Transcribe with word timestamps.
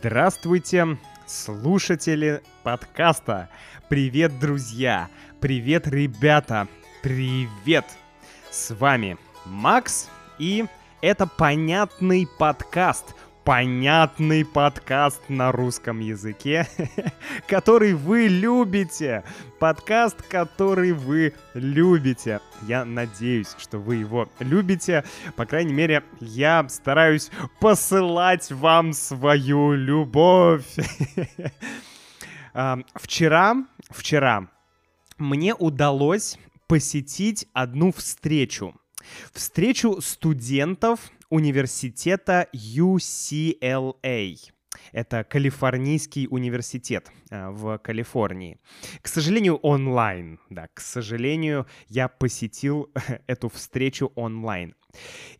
Здравствуйте, 0.00 0.96
слушатели 1.26 2.40
подкаста. 2.62 3.48
Привет, 3.88 4.38
друзья. 4.38 5.08
Привет, 5.40 5.88
ребята. 5.88 6.68
Привет. 7.02 7.84
С 8.48 8.72
вами 8.76 9.18
Макс, 9.44 10.08
и 10.38 10.66
это 11.00 11.26
понятный 11.26 12.28
подкаст– 12.38 13.16
понятный 13.48 14.44
подкаст 14.44 15.22
на 15.30 15.52
русском 15.52 16.00
языке, 16.00 16.68
который 17.48 17.94
вы 17.94 18.28
любите. 18.28 19.24
Подкаст, 19.58 20.20
который 20.28 20.92
вы 20.92 21.32
любите. 21.54 22.42
Я 22.64 22.84
надеюсь, 22.84 23.54
что 23.56 23.78
вы 23.78 23.96
его 23.96 24.28
любите. 24.38 25.02
По 25.34 25.46
крайней 25.46 25.72
мере, 25.72 26.04
я 26.20 26.68
стараюсь 26.68 27.30
посылать 27.58 28.52
вам 28.52 28.92
свою 28.92 29.72
любовь. 29.72 30.66
Вчера, 32.96 33.56
вчера 33.88 34.48
мне 35.16 35.54
удалось 35.54 36.36
посетить 36.66 37.46
одну 37.54 37.92
встречу. 37.94 38.78
Встречу 39.32 40.02
студентов 40.02 41.00
университета 41.30 42.48
UCLA. 42.52 44.36
Это 44.92 45.24
Калифорнийский 45.24 46.26
университет 46.30 47.10
э, 47.30 47.48
в 47.50 47.78
Калифорнии. 47.78 48.58
К 49.02 49.08
сожалению, 49.08 49.56
онлайн. 49.56 50.38
Да, 50.50 50.68
к 50.72 50.80
сожалению, 50.80 51.66
я 51.88 52.08
посетил 52.08 52.90
эту 53.26 53.48
встречу 53.48 54.12
онлайн. 54.14 54.74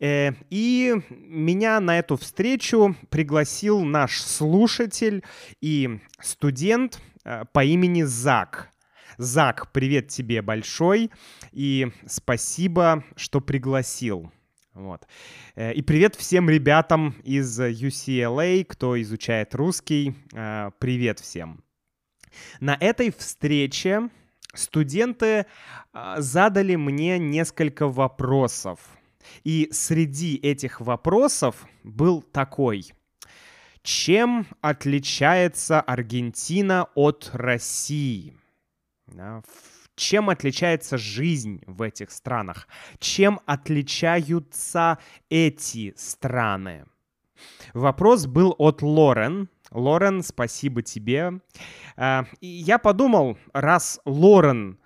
Э, 0.00 0.33
и 0.50 0.95
меня 1.11 1.80
на 1.80 1.98
эту 1.98 2.17
встречу 2.17 2.97
пригласил 3.11 3.80
наш 3.80 4.20
слушатель 4.20 5.25
и 5.61 6.00
студент 6.20 7.00
э, 7.25 7.45
по 7.52 7.64
имени 7.64 8.02
Зак. 8.02 8.70
Зак, 9.17 9.73
привет 9.73 10.08
тебе 10.08 10.42
большой 10.42 11.11
и 11.50 11.89
спасибо, 12.06 13.05
что 13.17 13.41
пригласил. 13.41 14.30
Вот. 14.78 15.08
Э, 15.56 15.72
и 15.72 15.82
привет 15.82 16.14
всем 16.14 16.48
ребятам 16.48 17.16
из 17.24 17.60
UCLA, 17.60 18.64
кто 18.64 19.00
изучает 19.02 19.54
русский. 19.56 20.14
Э, 20.32 20.70
привет 20.78 21.18
всем. 21.18 21.64
На 22.60 22.76
этой 22.78 23.10
встрече 23.10 24.08
студенты 24.54 25.26
э, 25.26 26.14
задали 26.18 26.76
мне 26.76 27.18
несколько 27.18 27.88
вопросов. 27.88 28.78
И 29.42 29.68
среди 29.72 30.36
этих 30.36 30.80
вопросов 30.80 31.66
был 31.82 32.22
такой. 32.22 32.92
Чем 33.82 34.46
отличается 34.60 35.80
Аргентина 35.80 36.86
от 36.94 37.30
России? 37.32 38.36
Чем 39.98 40.30
отличается 40.30 40.96
жизнь 40.96 41.60
в 41.66 41.82
этих 41.82 42.12
странах? 42.12 42.68
Чем 43.00 43.41
отличаются 43.46 44.98
эти 45.28 45.92
страны? 45.96 46.84
Вопрос 47.74 48.27
был 48.27 48.55
от 48.58 48.80
Лорен. 48.80 49.48
Лорен, 49.72 50.22
спасибо 50.22 50.82
тебе. 50.82 51.40
И 52.40 52.46
я 52.46 52.78
подумал, 52.78 53.38
раз 53.52 54.00
Лорен 54.05 54.78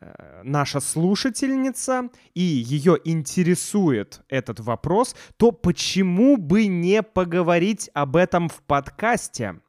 э, 0.00 0.42
наша 0.44 0.80
слушательница 0.80 2.10
и 2.34 2.42
ее 2.42 2.98
интересует 3.04 4.20
этот 4.28 4.60
вопрос, 4.60 5.16
то 5.38 5.50
почему 5.50 6.36
бы 6.36 6.66
не 6.66 7.02
поговорить 7.02 7.88
об 7.94 8.16
этом 8.16 8.50
в 8.50 8.60
подкасте? 8.64 9.62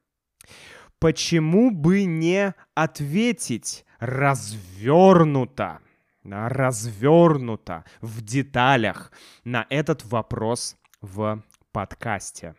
Почему 1.00 1.72
бы 1.72 2.04
не 2.04 2.54
ответить 2.76 3.86
развернуто, 4.00 5.80
развернуто 6.24 7.84
в 8.02 8.22
деталях 8.22 9.12
на 9.44 9.66
этот 9.70 10.06
вопрос 10.06 10.78
в 11.02 11.44
подкасте. 11.72 12.56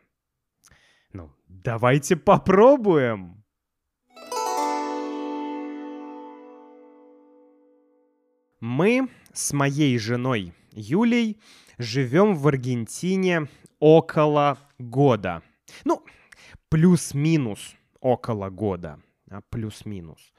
Ну, 1.12 1.30
давайте 1.48 2.16
попробуем. 2.16 3.42
Мы 8.60 9.08
с 9.32 9.54
моей 9.54 9.98
женой 9.98 10.52
Юлей 10.72 11.40
живем 11.78 12.34
в 12.34 12.46
Аргентине 12.46 13.48
около 13.78 14.58
года. 14.78 15.42
Ну, 15.84 16.04
плюс-минус 16.68 17.74
около 18.00 18.50
года. 18.50 19.00
А, 19.30 19.40
плюс-минус. 19.48 20.32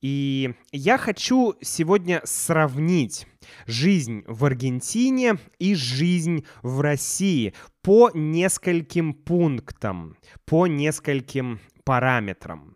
И 0.00 0.54
я 0.72 0.96
хочу 0.96 1.54
сегодня 1.60 2.22
сравнить 2.24 3.26
жизнь 3.66 4.24
в 4.26 4.44
Аргентине 4.44 5.38
и 5.58 5.74
жизнь 5.74 6.44
в 6.62 6.80
России 6.80 7.54
по 7.82 8.10
нескольким 8.14 9.12
пунктам, 9.12 10.16
по 10.46 10.66
нескольким 10.66 11.60
параметрам 11.84 12.69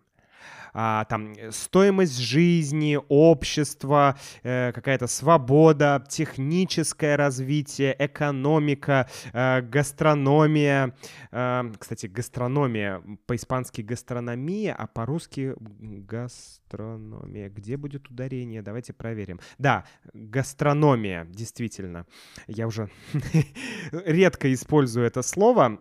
а, 0.75 1.05
там 1.05 1.35
стоимость 1.51 2.19
жизни, 2.19 2.99
общество, 3.09 4.19
э, 4.43 4.73
какая-то 4.73 5.07
свобода, 5.07 6.05
техническое 6.09 7.17
развитие, 7.17 7.95
экономика, 7.99 9.09
э, 9.33 9.62
гастрономия. 9.62 10.95
Э, 11.31 11.62
кстати, 11.79 12.07
гастрономия, 12.07 13.01
по-испански 13.27 13.83
гастрономия, 13.83 14.75
а 14.75 14.87
по-русски 14.89 15.55
гастрономия. 15.59 17.49
Где 17.51 17.77
будет 17.77 18.11
ударение? 18.11 18.61
Давайте 18.62 18.93
проверим. 18.93 19.39
Да, 19.59 19.85
гастрономия, 20.12 21.25
действительно. 21.27 22.06
Я 22.49 22.67
уже 22.67 22.91
редко 23.93 24.53
использую 24.53 25.06
это 25.06 25.23
слово. 25.23 25.79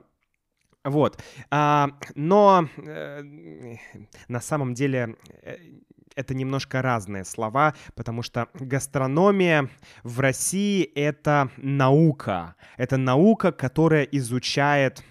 Вот. 0.84 1.22
А, 1.50 1.92
но 2.16 2.68
э, 2.78 3.24
на 4.28 4.42
самом 4.42 4.74
деле 4.74 5.16
э, 5.42 5.58
это 6.16 6.34
немножко 6.34 6.82
разные 6.82 7.26
слова, 7.26 7.74
потому 7.96 8.22
что 8.22 8.48
гастрономия 8.54 9.70
в 10.04 10.20
России 10.20 10.84
это 10.84 11.50
наука. 11.58 12.56
Это 12.78 12.98
наука, 12.98 13.52
которая 13.52 14.04
изучает 14.04 15.04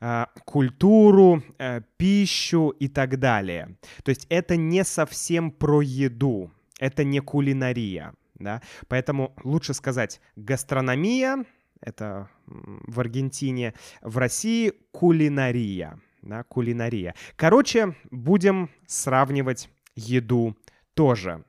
э, 0.00 0.26
культуру, 0.44 1.42
э, 1.58 1.82
пищу 1.96 2.70
и 2.70 2.88
так 2.88 3.18
далее. 3.18 3.76
То 4.02 4.10
есть 4.10 4.26
это 4.28 4.56
не 4.56 4.84
совсем 4.84 5.50
про 5.50 5.80
еду, 5.80 6.50
это 6.78 7.04
не 7.04 7.20
кулинария. 7.20 8.14
Да? 8.34 8.62
Поэтому 8.88 9.34
лучше 9.44 9.74
сказать 9.74 10.20
гастрономия 10.34 11.44
это 11.80 12.28
в 12.46 13.00
Аргентине, 13.00 13.74
в 14.02 14.18
России 14.18 14.72
кулинария, 14.92 16.00
да, 16.22 16.42
кулинария. 16.44 17.14
Короче, 17.36 17.96
будем 18.10 18.70
сравнивать 18.86 19.68
еду 19.94 20.56
тоже. 20.94 21.44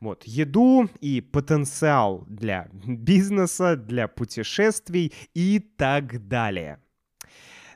Вот, 0.00 0.24
еду 0.24 0.88
и 1.00 1.20
потенциал 1.20 2.24
для 2.26 2.68
бизнеса, 2.86 3.76
для 3.76 4.08
путешествий 4.08 5.12
и 5.34 5.58
так 5.58 6.28
далее. 6.28 6.80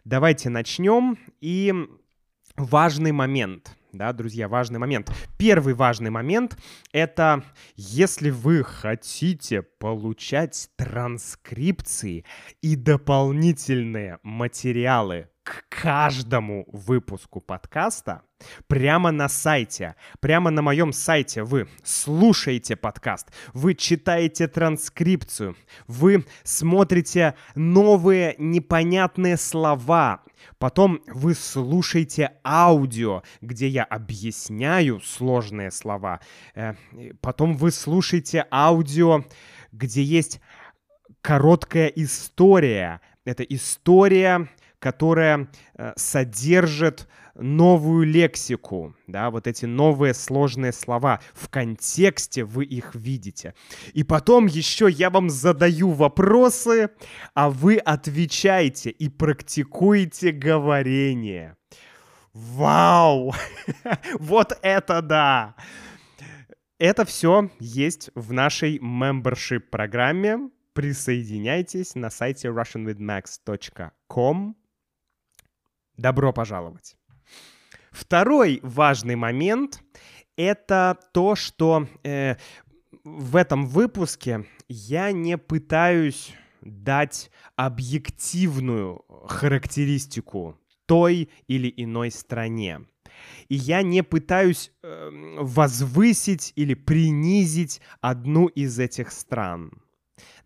Давайте 0.05 0.49
начнем. 0.49 1.19
И 1.41 1.75
важный 2.57 3.13
момент– 3.13 3.77
да, 3.93 4.13
друзья, 4.13 4.49
важный 4.49 4.79
момент. 4.79 5.11
Первый 5.39 5.75
важный 5.75 6.11
момент— 6.11 6.57
это 6.93 7.45
если 7.77 8.31
вы 8.31 8.63
хотите 8.63 9.63
получать 9.63 10.71
транскрипции 10.77 12.25
и 12.63 12.77
дополнительные 12.77 14.19
материалы 14.23 15.29
к 15.43 15.65
каждому 15.69 16.67
выпуску 16.71 17.41
подкаста 17.41 18.23
прямо 18.67 19.11
на 19.11 19.29
сайте. 19.29 19.97
Прямо 20.21 20.51
на 20.51 20.63
моем 20.63 20.93
сайте 20.93 21.43
вы 21.43 21.69
слушаете 21.83 22.77
подкаст, 22.77 23.31
вы 23.53 23.75
читаете 23.75 24.49
транскрипцию, 24.49 25.57
вы 25.87 26.25
смотрите 26.45 27.35
новые 27.55 28.35
непонятные 28.39 29.37
слова, 29.37 30.23
потом 30.59 31.01
вы 31.07 31.35
слушаете 31.35 32.33
аудио, 32.45 33.23
где 33.41 33.69
я 33.69 33.85
объясняю 33.85 35.01
сложные 35.01 35.71
слова, 35.71 36.21
э, 36.55 36.75
потом 37.21 37.57
вы 37.57 37.71
слушаете 37.71 38.47
аудио, 38.51 39.25
где 39.73 40.03
есть 40.03 40.41
короткая 41.23 41.89
история. 41.89 43.01
Это 43.25 43.43
история 43.43 44.49
которая 44.81 45.49
э, 45.77 45.93
содержит 45.97 47.07
новую 47.37 48.07
лексику, 48.07 48.97
да, 49.07 49.31
вот 49.31 49.47
эти 49.47 49.67
новые 49.67 50.15
сложные 50.15 50.73
слова. 50.73 51.21
В 51.33 51.49
контексте 51.49 52.45
вы 52.45 52.65
их 52.65 52.95
видите. 52.95 53.55
И 53.93 54.03
потом 54.03 54.47
еще 54.47 54.89
я 54.91 55.11
вам 55.11 55.31
задаю 55.31 55.91
вопросы, 55.91 56.91
а 57.35 57.51
вы 57.51 57.77
отвечаете 57.77 58.91
и 58.91 59.09
практикуете 59.09 60.33
говорение. 60.33 61.57
Вау! 62.33 63.33
вот 64.19 64.59
это 64.63 65.03
да! 65.03 65.55
Это 66.79 67.05
все 67.05 67.51
есть 67.59 68.11
в 68.15 68.33
нашей 68.33 68.79
membership 68.79 69.61
программе. 69.71 70.51
Присоединяйтесь 70.73 71.95
на 71.95 72.09
сайте 72.09 72.49
russianwithmax.com. 72.49 74.57
Добро 76.01 76.33
пожаловать! 76.33 76.97
Второй 77.91 78.61
важный 78.63 79.17
момент— 79.17 79.83
это 80.37 80.99
то, 81.13 81.35
что 81.35 81.87
э, 82.05 82.37
в 83.05 83.37
этом 83.37 83.67
выпуске 83.67 84.47
я 84.67 85.13
не 85.13 85.37
пытаюсь 85.37 86.33
дать 86.63 87.31
объективную 87.55 89.05
характеристику 89.27 90.59
той 90.87 91.29
или 91.49 91.71
иной 91.77 92.11
стране. 92.11 92.81
И 93.51 93.57
я 93.57 93.83
не 93.83 94.03
пытаюсь 94.03 94.73
э, 94.83 95.11
возвысить 95.39 96.55
или 96.57 96.73
принизить 96.73 97.83
одну 98.01 98.47
из 98.47 98.79
этих 98.79 99.13
стран. 99.13 99.71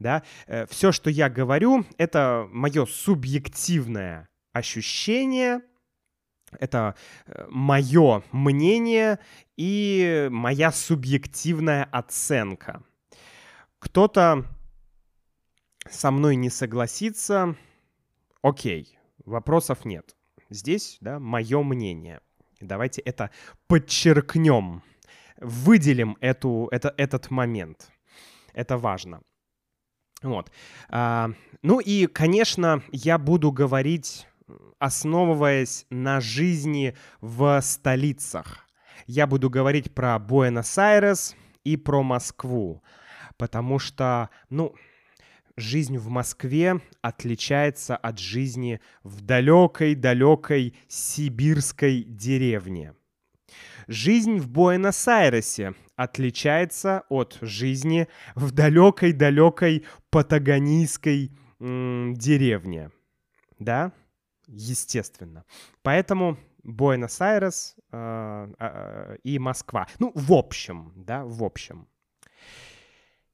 Да? 0.00 0.25
Э, 0.49 0.67
все, 0.67 0.91
что 0.91 1.11
я 1.11 1.31
говорю, 1.31 1.87
это 1.97 2.49
мое 2.50 2.87
субъективное 2.87 4.29
ощущение, 4.55 5.61
это 6.59 6.95
э, 7.27 7.47
мое 7.51 8.23
мнение 8.33 9.19
и 9.56 10.29
моя 10.31 10.73
субъективная 10.73 11.85
оценка. 11.85 12.83
Кто-то 13.79 14.47
со 15.91 16.11
мной 16.11 16.37
не 16.37 16.49
согласится, 16.49 17.56
окей, 18.43 18.99
вопросов 19.25 19.85
нет. 19.85 20.17
Здесь, 20.49 20.99
да, 21.00 21.19
мое 21.19 21.62
мнение. 21.62 22.21
Давайте 22.61 23.03
это 23.03 23.31
подчеркнем, 23.67 24.83
выделим 25.39 26.17
эту, 26.21 26.69
это, 26.71 26.95
этот 26.97 27.31
момент. 27.31 27.91
Это 28.53 28.79
важно. 28.79 29.21
Вот. 30.23 30.50
А, 30.89 31.31
ну 31.62 31.81
и, 31.81 32.07
конечно, 32.07 32.83
я 32.93 33.19
буду 33.19 33.53
говорить, 33.53 34.27
основываясь 34.79 35.87
на 35.91 36.20
жизни 36.20 36.96
в 37.20 37.61
столицах. 37.62 38.67
Я 39.06 39.26
буду 39.26 39.50
говорить 39.50 39.94
про 39.94 40.19
Буэнос-Айрес 40.19 41.35
и 41.64 41.76
про 41.76 42.02
Москву, 42.02 42.82
потому 43.37 43.79
что, 43.79 44.31
ну, 44.50 44.75
жизнь 45.56 45.99
в 45.99 46.08
Москве 46.08 46.81
отличается 47.02 47.96
от 47.96 48.19
жизни 48.19 48.81
в 49.02 49.20
далекой-далекой 49.20 50.76
сибирской 50.88 52.02
деревне. 52.02 52.94
Жизнь 53.87 54.38
в 54.38 54.49
Буэнос-Айресе 54.49 55.75
отличается 55.97 57.05
от 57.08 57.38
жизни 57.40 58.08
в 58.35 58.50
далекой-далекой 58.50 59.85
патагонийской 60.11 61.31
м- 61.61 62.14
деревне. 62.14 62.90
Да? 63.58 63.93
Естественно. 64.46 65.44
Поэтому 65.82 66.38
Буэнос-Айрес 66.62 67.76
э, 67.93 68.52
э, 68.58 69.17
и 69.23 69.38
Москва. 69.38 69.87
Ну, 69.99 70.12
в 70.14 70.32
общем, 70.32 70.93
да, 70.96 71.25
в 71.25 71.43
общем. 71.44 71.88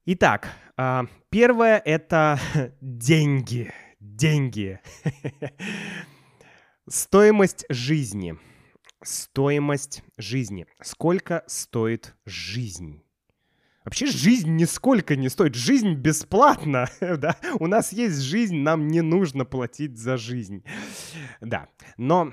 Итак, 0.05 0.49
а, 0.77 1.05
первое 1.29 1.77
это 1.77 2.39
деньги. 2.81 3.71
Деньги. 3.99 4.79
Стоимость 6.89 7.65
жизни. 7.69 8.35
Стоимость 9.03 10.03
жизни. 10.17 10.65
Сколько 10.81 11.43
стоит 11.47 12.15
жизнь? 12.25 13.03
Вообще 13.83 14.05
жизнь 14.05 14.55
нисколько 14.55 15.15
не 15.15 15.29
стоит. 15.29 15.55
Жизнь 15.55 15.93
бесплатна. 15.93 16.89
да? 16.99 17.35
У 17.59 17.67
нас 17.67 17.91
есть 17.91 18.19
жизнь, 18.19 18.57
нам 18.57 18.87
не 18.87 19.01
нужно 19.01 19.43
платить 19.43 19.97
за 19.97 20.17
жизнь. 20.17 20.63
Да, 21.39 21.67
но 21.97 22.31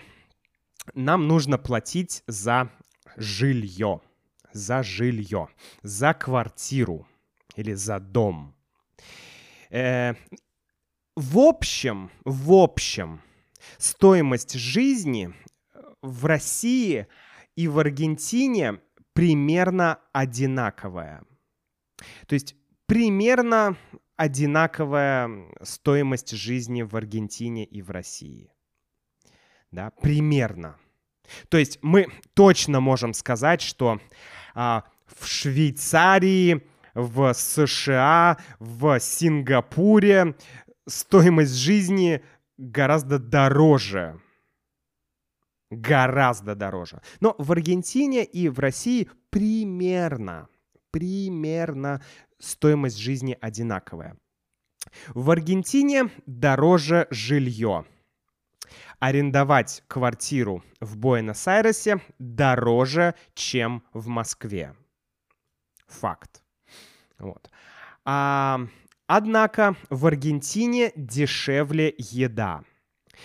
нам 0.94 1.26
нужно 1.26 1.56
платить 1.58 2.22
за 2.26 2.70
жилье. 3.16 4.02
За 4.52 4.82
жилье. 4.82 5.48
За 5.82 6.12
квартиру 6.12 7.06
или 7.56 7.72
за 7.72 7.98
дом. 7.98 8.54
Э, 9.70 10.14
в 11.16 11.38
общем, 11.38 12.10
в 12.24 12.52
общем, 12.52 13.22
стоимость 13.78 14.54
жизни 14.54 15.34
в 16.02 16.26
России 16.26 17.06
и 17.56 17.68
в 17.68 17.78
Аргентине 17.78 18.80
примерно 19.14 19.98
одинаковая. 20.12 21.24
То 22.26 22.34
есть 22.34 22.56
примерно 22.86 23.76
одинаковая 24.16 25.30
стоимость 25.62 26.30
жизни 26.30 26.82
в 26.82 26.96
Аргентине 26.96 27.64
и 27.64 27.82
в 27.82 27.90
России. 27.90 28.52
Да, 29.70 29.90
примерно. 29.90 30.76
То 31.48 31.58
есть 31.58 31.78
мы 31.82 32.08
точно 32.34 32.80
можем 32.80 33.12
сказать, 33.12 33.60
что 33.60 34.00
а, 34.54 34.84
в 35.06 35.26
Швейцарии 35.26 36.66
в 36.94 37.32
США, 37.32 38.38
в 38.58 38.98
Сингапуре 38.98 40.34
стоимость 40.86 41.54
жизни 41.54 42.22
гораздо 42.56 43.18
дороже. 43.18 44.20
Гораздо 45.70 46.54
дороже. 46.54 47.02
Но 47.20 47.36
в 47.38 47.52
Аргентине 47.52 48.24
и 48.24 48.48
в 48.48 48.58
России 48.58 49.08
примерно, 49.30 50.48
примерно 50.98 52.02
стоимость 52.40 52.98
жизни 52.98 53.38
одинаковая. 53.40 54.16
В 55.08 55.30
Аргентине 55.30 56.10
дороже 56.26 57.06
жилье. 57.10 57.84
Арендовать 58.98 59.84
квартиру 59.86 60.64
в 60.80 60.96
Буэнос-Айресе 60.96 62.00
дороже, 62.18 63.14
чем 63.34 63.84
в 63.92 64.08
Москве. 64.08 64.74
Факт. 65.86 66.42
Вот. 67.18 67.48
А, 68.04 68.60
однако 69.06 69.76
в 69.90 70.04
Аргентине 70.04 70.92
дешевле 70.96 71.94
еда. 71.96 72.64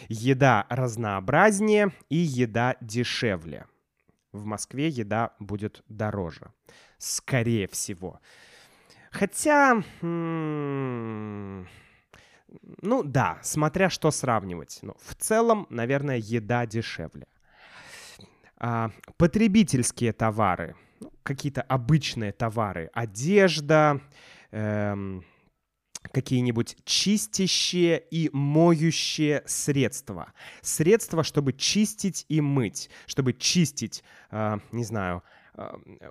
Еда 0.10 0.68
разнообразнее 0.70 1.92
и 2.10 2.18
еда 2.18 2.75
дешевле. 2.82 3.65
В 4.32 4.46
Москве 4.46 4.89
еда 4.89 5.36
будет 5.39 5.84
дороже. 5.88 6.51
Скорее 7.04 7.68
всего. 7.68 8.22
Хотя, 9.12 9.84
ну 10.02 11.66
да, 13.04 13.40
смотря 13.42 13.90
что 13.90 14.10
сравнивать. 14.10 14.80
Но 14.84 14.96
в 15.04 15.14
целом, 15.16 15.68
наверное, 15.70 16.16
еда 16.16 16.66
дешевле. 16.66 17.28
А, 18.56 18.92
потребительские 19.18 20.14
товары 20.14 20.78
ну, 21.02 21.12
какие-то 21.24 21.62
обычные 21.64 22.32
товары, 22.32 22.90
одежда, 22.94 24.00
эм, 24.52 25.26
какие-нибудь 26.04 26.78
чистящие 26.86 28.00
и 28.00 28.30
моющие 28.32 29.44
средства. 29.46 30.32
Средства, 30.62 31.26
чтобы 31.26 31.52
чистить 31.52 32.26
и 32.30 32.40
мыть, 32.40 32.90
чтобы 33.08 33.34
чистить, 33.34 34.06
э, 34.32 34.60
не 34.72 34.86
знаю, 34.86 35.22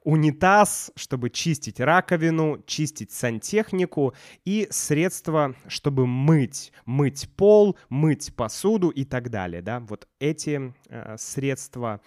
унитаз, 0.04 0.92
чтобы 0.94 1.30
чистить 1.30 1.80
раковину, 1.80 2.62
чистить 2.66 3.10
сантехнику 3.10 4.14
и 4.44 4.68
средства, 4.70 5.54
чтобы 5.66 6.06
мыть, 6.06 6.72
мыть 6.86 7.28
пол, 7.36 7.76
мыть 7.88 8.34
посуду 8.36 8.90
и 8.90 9.04
так 9.04 9.30
далее, 9.30 9.62
да, 9.62 9.80
вот 9.80 10.08
эти 10.20 10.74
э, 10.88 11.16
средства 11.18 12.00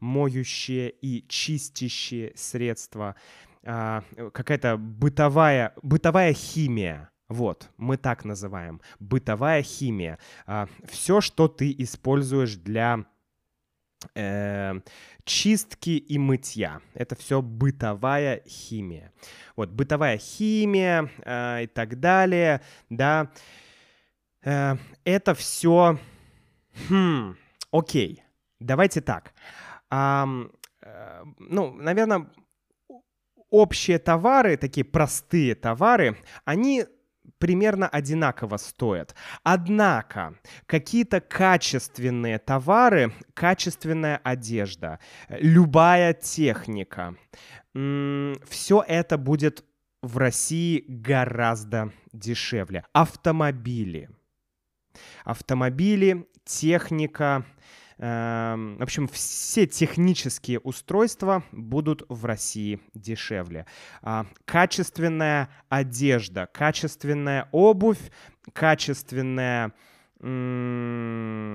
моющие 0.00 0.90
и 0.90 1.26
чистящие 1.28 2.32
средства, 2.36 3.16
а, 3.64 4.02
какая-то 4.32 4.76
бытовая, 4.76 5.74
бытовая 5.82 6.32
химия. 6.32 7.10
Вот, 7.28 7.70
мы 7.76 7.98
так 7.98 8.24
называем. 8.24 8.80
Бытовая 9.00 9.62
химия. 9.62 10.18
А, 10.46 10.68
все, 10.86 11.20
что 11.20 11.48
ты 11.48 11.74
используешь 11.76 12.56
для 12.56 13.04
э, 14.14 14.80
чистки 15.24 15.90
и 15.90 16.18
мытья. 16.18 16.80
Это 16.94 17.14
все 17.16 17.42
бытовая 17.42 18.42
химия. 18.46 19.12
Вот, 19.56 19.70
бытовая 19.70 20.18
химия 20.18 21.10
э, 21.24 21.64
и 21.64 21.66
так 21.66 22.00
далее, 22.00 22.60
да. 22.90 23.30
Э, 24.42 24.76
это 25.04 25.34
все... 25.34 25.98
Хм, 26.88 27.36
окей, 27.72 28.22
давайте 28.60 29.00
так. 29.00 29.34
А, 29.90 30.28
ну, 31.38 31.72
наверное, 31.72 32.30
общие 33.50 33.98
товары, 33.98 34.56
такие 34.56 34.84
простые 34.84 35.54
товары, 35.54 36.16
они 36.44 36.84
примерно 37.38 37.88
одинаково 37.88 38.56
стоят. 38.56 39.14
Однако 39.42 40.34
какие-то 40.66 41.20
качественные 41.20 42.38
товары, 42.38 43.12
качественная 43.34 44.20
одежда, 44.24 44.98
любая 45.28 46.14
техника, 46.14 47.14
все 47.72 48.84
это 48.86 49.18
будет 49.18 49.64
в 50.02 50.16
России 50.18 50.84
гораздо 50.88 51.92
дешевле. 52.12 52.84
Автомобили. 52.92 54.10
Автомобили, 55.24 56.28
техника, 56.44 57.44
в 57.98 58.76
общем, 58.82 59.08
все 59.08 59.66
технические 59.66 60.60
устройства 60.60 61.42
будут 61.50 62.04
в 62.08 62.24
России 62.24 62.80
дешевле. 62.94 63.66
А, 64.02 64.26
качественная 64.44 65.48
одежда, 65.68 66.48
качественная 66.52 67.48
обувь, 67.50 68.12
качественная 68.52 69.72
ну, 70.20 71.54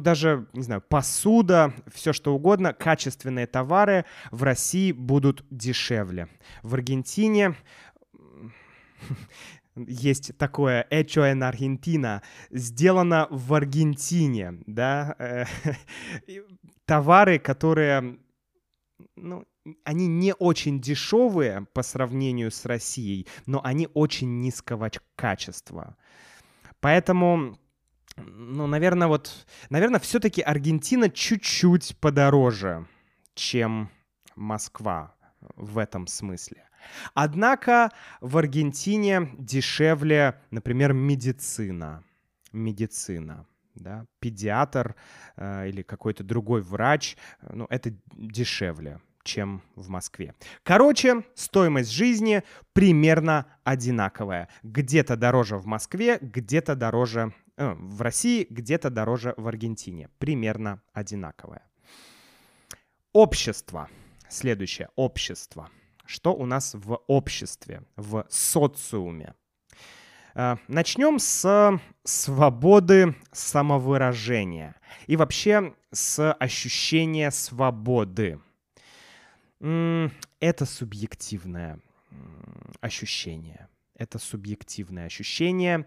даже, 0.00 0.48
не 0.52 0.62
знаю, 0.62 0.82
посуда, 0.88 1.72
все 1.94 2.12
что 2.12 2.34
угодно, 2.34 2.72
качественные 2.72 3.46
товары 3.46 4.04
в 4.32 4.42
России 4.42 4.90
будут 4.90 5.44
дешевле. 5.50 6.28
В 6.62 6.74
Аргентине 6.74 7.54
есть 9.76 10.36
такое 10.38 10.86
«Hecho 10.90 11.30
en 11.32 11.42
Argentina», 11.42 12.22
сделано 12.50 13.28
в 13.30 13.54
Аргентине, 13.54 14.62
да, 14.66 15.46
товары, 16.86 17.38
которые, 17.38 18.18
ну, 19.16 19.44
они 19.84 20.06
не 20.06 20.32
очень 20.34 20.80
дешевые 20.80 21.66
по 21.72 21.82
сравнению 21.82 22.50
с 22.50 22.64
Россией, 22.64 23.26
но 23.46 23.60
они 23.64 23.88
очень 23.94 24.40
низкого 24.40 24.90
качества. 25.16 25.96
Поэтому, 26.80 27.58
ну, 28.16 28.66
наверное, 28.66 29.08
вот, 29.08 29.46
наверное, 29.70 30.00
все-таки 30.00 30.40
Аргентина 30.40 31.10
чуть-чуть 31.10 31.96
подороже, 32.00 32.86
чем 33.34 33.90
Москва 34.36 35.14
в 35.56 35.78
этом 35.78 36.06
смысле. 36.06 36.68
Однако 37.14 37.90
в 38.20 38.36
Аргентине 38.38 39.30
дешевле, 39.38 40.40
например, 40.50 40.92
медицина. 40.92 42.02
Медицина. 42.52 43.46
Да, 43.74 44.06
педиатр 44.20 44.96
э, 45.36 45.68
или 45.68 45.82
какой-то 45.82 46.24
другой 46.24 46.62
врач, 46.62 47.16
ну, 47.42 47.66
это 47.68 47.92
дешевле, 48.14 49.00
чем 49.22 49.62
в 49.74 49.90
Москве. 49.90 50.34
Короче, 50.62 51.24
стоимость 51.34 51.90
жизни 51.90 52.42
примерно 52.72 53.46
одинаковая. 53.64 54.48
Где-то 54.62 55.16
дороже 55.16 55.58
в 55.58 55.66
Москве, 55.66 56.18
где-то 56.22 56.74
дороже 56.74 57.34
э, 57.58 57.74
в 57.74 58.00
России, 58.00 58.46
где-то 58.48 58.88
дороже 58.88 59.34
в 59.36 59.46
Аргентине. 59.46 60.08
Примерно 60.18 60.80
одинаковая. 60.94 61.62
Общество. 63.12 63.90
Следующее. 64.28 64.88
Общество 64.96 65.68
что 66.06 66.34
у 66.34 66.46
нас 66.46 66.74
в 66.74 67.00
обществе, 67.06 67.82
в 67.96 68.26
социуме. 68.28 69.34
Э, 70.34 70.56
Начнем 70.68 71.18
с 71.18 71.80
свободы 72.04 73.14
самовыражения 73.32 74.76
и 75.06 75.16
вообще 75.16 75.74
с 75.92 76.32
ощущения 76.32 77.30
свободы. 77.30 78.40
Это 79.60 80.66
субъективное 80.66 81.80
ощущение. 82.80 83.68
Это 83.94 84.18
субъективное 84.18 85.06
ощущение. 85.06 85.86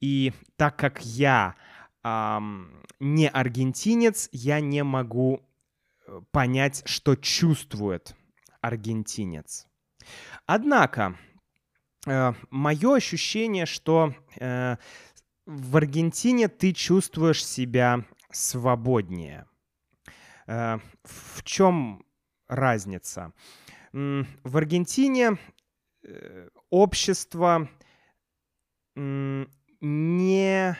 И 0.00 0.32
так 0.56 0.76
как 0.76 1.04
я 1.04 1.54
эм, 2.02 2.82
не 2.98 3.28
аргентинец, 3.28 4.28
я 4.32 4.60
не 4.60 4.82
могу 4.82 5.40
э, 6.06 6.20
понять, 6.32 6.82
что 6.84 7.14
чувствует 7.14 8.16
аргентинец. 8.66 9.66
Однако, 10.46 11.18
э, 12.06 12.32
мое 12.50 12.94
ощущение, 12.94 13.66
что 13.66 14.14
э, 14.40 14.76
в 15.46 15.76
Аргентине 15.76 16.48
ты 16.48 16.72
чувствуешь 16.72 17.44
себя 17.44 18.04
свободнее. 18.30 19.46
Э, 20.46 20.78
в 21.04 21.42
чем 21.44 22.04
разница? 22.48 23.32
В 23.92 24.56
Аргентине 24.56 25.38
э, 26.02 26.48
общество 26.70 27.68
не, 28.96 30.76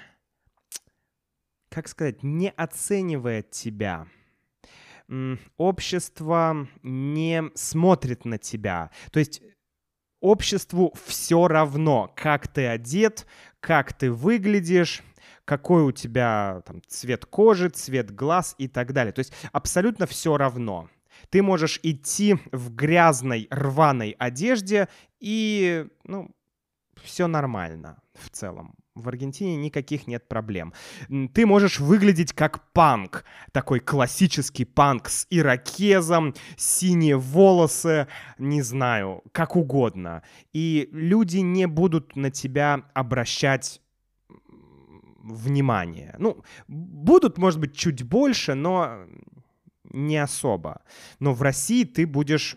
как 1.69 1.89
сказать, 1.89 2.23
не 2.23 2.51
оценивает 2.51 3.51
тебя 3.51 4.07
общество 5.57 6.69
не 6.83 7.45
смотрит 7.55 8.25
на 8.25 8.39
тебя. 8.39 8.91
То 9.11 9.19
есть 9.19 9.43
обществу 10.21 10.95
все 11.05 11.49
равно, 11.49 12.13
как 12.17 12.49
ты 12.49 12.67
одет, 12.67 13.27
как 13.61 13.93
ты 13.93 14.11
выглядишь, 14.11 15.03
какой 15.45 15.83
у 15.83 15.93
тебя 15.93 16.63
там, 16.67 16.81
цвет 16.87 17.27
кожи, 17.27 17.69
цвет 17.69 18.15
глаз 18.15 18.55
и 18.59 18.69
так 18.69 18.93
далее. 18.93 19.13
То 19.13 19.21
есть 19.21 19.33
абсолютно 19.53 20.07
все 20.07 20.37
равно. 20.37 20.89
Ты 21.31 21.43
можешь 21.43 21.79
идти 21.83 22.37
в 22.51 22.75
грязной, 22.75 23.47
рваной 23.51 24.17
одежде, 24.19 24.89
и 25.21 25.87
ну, 26.05 26.31
все 27.05 27.27
нормально 27.27 27.99
в 28.15 28.31
целом. 28.31 28.75
В 28.95 29.09
Аргентине 29.09 29.57
никаких 29.57 30.07
нет 30.07 30.29
проблем. 30.29 30.73
Ты 31.33 31.47
можешь 31.47 31.81
выглядеть 31.81 32.33
как 32.33 32.73
панк. 32.73 33.25
Такой 33.51 33.81
классический 33.81 34.65
панк 34.65 35.09
с 35.09 35.27
ирокезом, 35.31 36.35
синие 36.57 37.17
волосы, 37.17 38.07
не 38.39 38.63
знаю, 38.63 39.23
как 39.33 39.57
угодно. 39.57 40.23
И 40.53 40.89
люди 40.93 41.39
не 41.39 41.67
будут 41.67 42.15
на 42.15 42.31
тебя 42.31 42.85
обращать 42.95 43.81
внимание. 45.25 46.15
Ну, 46.19 46.45
будут, 46.69 47.37
может 47.37 47.59
быть, 47.59 47.77
чуть 47.77 48.05
больше, 48.05 48.55
но 48.55 49.07
не 49.91 50.19
особо. 50.19 50.83
Но 51.19 51.35
в 51.35 51.43
России 51.43 51.83
ты 51.83 52.07
будешь, 52.07 52.57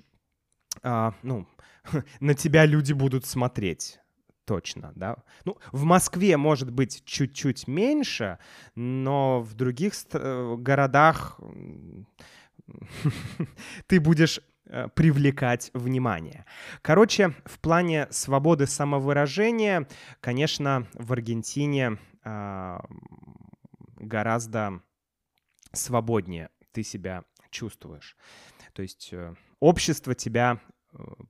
а, 0.83 1.15
ну, 1.23 1.47
на 2.19 2.35
тебя 2.35 2.65
люди 2.65 2.93
будут 2.93 3.25
смотреть 3.25 3.99
точно, 4.47 4.93
да. 4.95 5.17
Ну, 5.43 5.57
в 5.73 5.83
Москве 5.83 6.37
может 6.37 6.71
быть 6.71 7.03
чуть-чуть 7.05 7.67
меньше, 7.67 8.39
но 8.75 9.41
в 9.41 9.53
других 9.53 9.93
э, 10.13 10.55
городах 10.57 11.39
ты 13.87 13.99
будешь 13.99 14.39
э, 14.65 14.87
привлекать 14.95 15.69
внимание. 15.73 16.45
Короче, 16.81 17.35
в 17.45 17.59
плане 17.59 18.07
свободы 18.09 18.67
самовыражения, 18.67 19.87
конечно, 20.21 20.87
в 20.93 21.11
Аргентине 21.11 21.97
э, 22.23 22.79
гораздо 23.97 24.81
свободнее 25.73 26.49
ты 26.71 26.83
себя 26.83 27.25
чувствуешь. 27.51 28.15
То 28.71 28.81
есть 28.81 29.09
э, 29.11 29.35
общество 29.59 30.15
тебя 30.15 30.61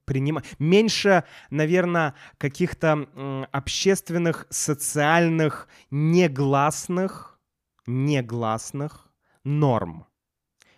принимать. 0.05 0.45
Меньше, 0.59 1.24
наверное, 1.50 2.13
каких-то 2.38 3.47
общественных, 3.51 4.47
социальных, 4.50 5.67
негласных, 5.91 7.39
негласных 7.86 9.07
норм. 9.43 10.05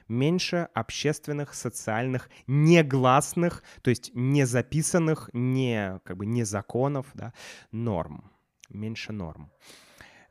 Меньше 0.08 0.67
общественных, 0.74 1.53
социальных, 1.53 2.29
негласных, 2.48 3.63
то 3.84 3.91
есть 3.91 4.12
не 4.15 4.46
записанных, 4.46 5.29
не, 5.34 6.00
как 6.03 6.17
бы, 6.17 6.25
не 6.25 6.43
законов, 6.43 7.05
да, 7.13 7.34
норм. 7.72 8.31
Меньше 8.69 9.13
норм. 9.13 9.51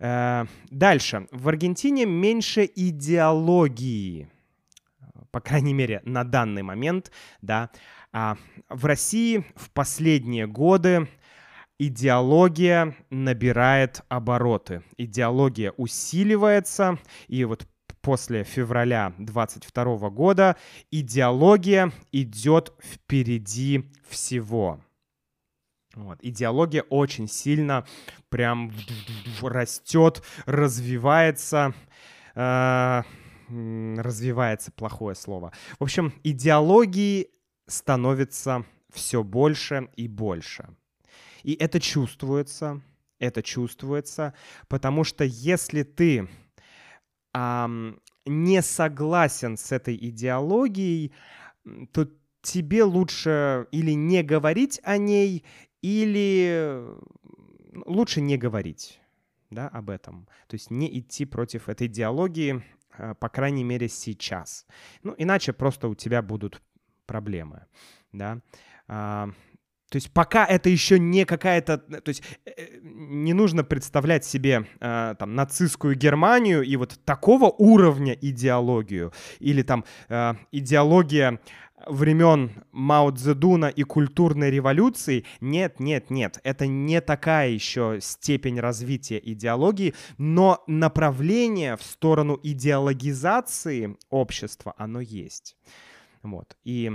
Э, 0.00 0.46
дальше. 0.70 1.28
В 1.30 1.48
Аргентине 1.48 2.06
меньше 2.06 2.68
идеологии 2.74 4.28
по 5.30 5.40
крайней 5.40 5.74
мере, 5.74 6.00
на 6.04 6.24
данный 6.24 6.62
момент, 6.62 7.10
да, 7.42 7.70
в 8.12 8.84
России 8.84 9.44
в 9.54 9.70
последние 9.70 10.46
годы 10.46 11.08
идеология 11.78 12.96
набирает 13.10 14.02
обороты. 14.08 14.82
Идеология 14.96 15.72
усиливается, 15.76 16.98
и 17.28 17.44
вот 17.44 17.66
после 18.00 18.44
февраля 18.44 19.12
22 19.18 20.10
года 20.10 20.56
идеология 20.90 21.92
идет 22.12 22.72
впереди 22.82 23.90
всего. 24.08 24.80
Вот. 25.94 26.18
Идеология 26.22 26.82
очень 26.82 27.28
сильно 27.28 27.86
прям 28.28 28.72
растет, 29.42 30.22
развивается. 30.46 31.74
Э, 32.34 33.02
развивается 33.50 34.70
плохое 34.72 35.16
слово. 35.16 35.52
В 35.78 35.84
общем, 35.84 36.12
идеологии 36.22 37.30
становится 37.68 38.64
все 38.90 39.22
больше 39.22 39.88
и 39.96 40.08
больше. 40.08 40.68
И 41.44 41.54
это 41.54 41.80
чувствуется, 41.80 42.82
это 43.18 43.42
чувствуется, 43.42 44.34
потому 44.66 45.04
что 45.04 45.24
если 45.24 45.82
ты 45.82 46.28
эм, 47.34 48.00
не 48.26 48.62
согласен 48.62 49.56
с 49.56 49.72
этой 49.72 49.96
идеологией, 49.96 51.12
то 51.92 52.08
тебе 52.42 52.82
лучше 52.84 53.66
или 53.70 53.92
не 53.92 54.22
говорить 54.22 54.80
о 54.82 54.96
ней, 54.96 55.44
или 55.82 56.82
лучше 57.86 58.20
не 58.20 58.36
говорить 58.36 59.00
да, 59.50 59.68
об 59.68 59.90
этом. 59.90 60.28
То 60.46 60.54
есть 60.54 60.70
не 60.70 60.98
идти 60.98 61.24
против 61.24 61.68
этой 61.68 61.86
идеологии, 61.86 62.62
э, 62.96 63.14
по 63.14 63.28
крайней 63.28 63.64
мере, 63.64 63.88
сейчас. 63.88 64.66
Ну, 65.02 65.14
иначе 65.16 65.52
просто 65.52 65.88
у 65.88 65.94
тебя 65.94 66.22
будут 66.22 66.62
проблемы, 67.08 67.64
да. 68.12 68.38
А, 68.86 69.30
то 69.90 69.96
есть 69.96 70.12
пока 70.12 70.44
это 70.44 70.68
еще 70.68 70.98
не 70.98 71.24
какая-то... 71.24 71.78
То 71.78 72.08
есть 72.08 72.22
э, 72.44 72.78
не 72.82 73.32
нужно 73.32 73.64
представлять 73.64 74.24
себе 74.24 74.66
э, 74.80 75.14
там 75.18 75.34
нацистскую 75.34 75.96
Германию 75.96 76.62
и 76.62 76.76
вот 76.76 77.00
такого 77.04 77.46
уровня 77.46 78.12
идеологию. 78.12 79.12
Или 79.40 79.62
там 79.62 79.84
э, 80.10 80.34
идеология 80.52 81.40
времен 81.86 82.50
Мао 82.72 83.10
Цзэдуна 83.12 83.66
и 83.66 83.82
культурной 83.82 84.50
революции. 84.50 85.24
Нет, 85.40 85.80
нет, 85.80 86.10
нет, 86.10 86.38
это 86.44 86.66
не 86.66 87.00
такая 87.00 87.50
еще 87.50 87.98
степень 88.02 88.60
развития 88.60 89.20
идеологии, 89.22 89.94
но 90.18 90.62
направление 90.66 91.76
в 91.76 91.82
сторону 91.82 92.38
идеологизации 92.42 93.96
общества, 94.10 94.74
оно 94.76 95.00
есть. 95.00 95.56
Вот. 96.22 96.56
И, 96.64 96.90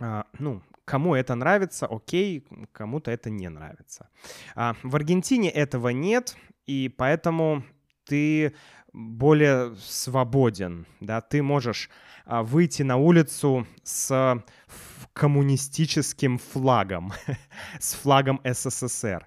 а, 0.00 0.26
ну, 0.38 0.62
кому 0.84 1.14
это 1.14 1.34
нравится, 1.34 1.86
окей, 1.86 2.46
кому-то 2.72 3.10
это 3.10 3.30
не 3.30 3.48
нравится. 3.48 4.08
А, 4.54 4.76
в 4.82 4.96
Аргентине 4.96 5.50
этого 5.50 5.88
нет, 5.88 6.36
и 6.66 6.88
поэтому 6.88 7.64
ты 8.04 8.54
более 8.92 9.74
свободен, 9.76 10.86
да, 11.00 11.20
ты 11.20 11.42
можешь 11.42 11.90
а, 12.24 12.42
выйти 12.42 12.82
на 12.82 12.96
улицу 12.96 13.66
с 13.82 14.42
коммунистическим 15.12 16.38
флагом, 16.38 17.12
с 17.80 17.94
флагом 17.94 18.40
СССР. 18.44 19.26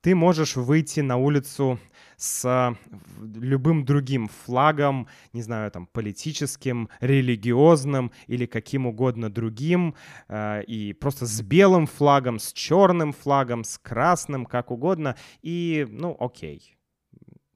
Ты 0.00 0.14
можешь 0.14 0.56
выйти 0.56 1.00
на 1.00 1.16
улицу 1.16 1.78
с 2.16 2.76
любым 3.20 3.84
другим 3.84 4.28
флагом, 4.28 5.08
не 5.32 5.42
знаю, 5.42 5.70
там, 5.70 5.86
политическим, 5.86 6.88
религиозным 7.00 8.12
или 8.26 8.46
каким 8.46 8.86
угодно 8.86 9.30
другим, 9.30 9.94
а, 10.28 10.60
и 10.60 10.92
просто 10.92 11.26
с 11.26 11.42
белым 11.42 11.86
флагом, 11.86 12.38
с 12.38 12.52
черным 12.52 13.12
флагом, 13.12 13.64
с 13.64 13.78
красным, 13.78 14.46
как 14.46 14.70
угодно, 14.70 15.16
и, 15.42 15.86
ну, 15.90 16.16
окей. 16.18 16.76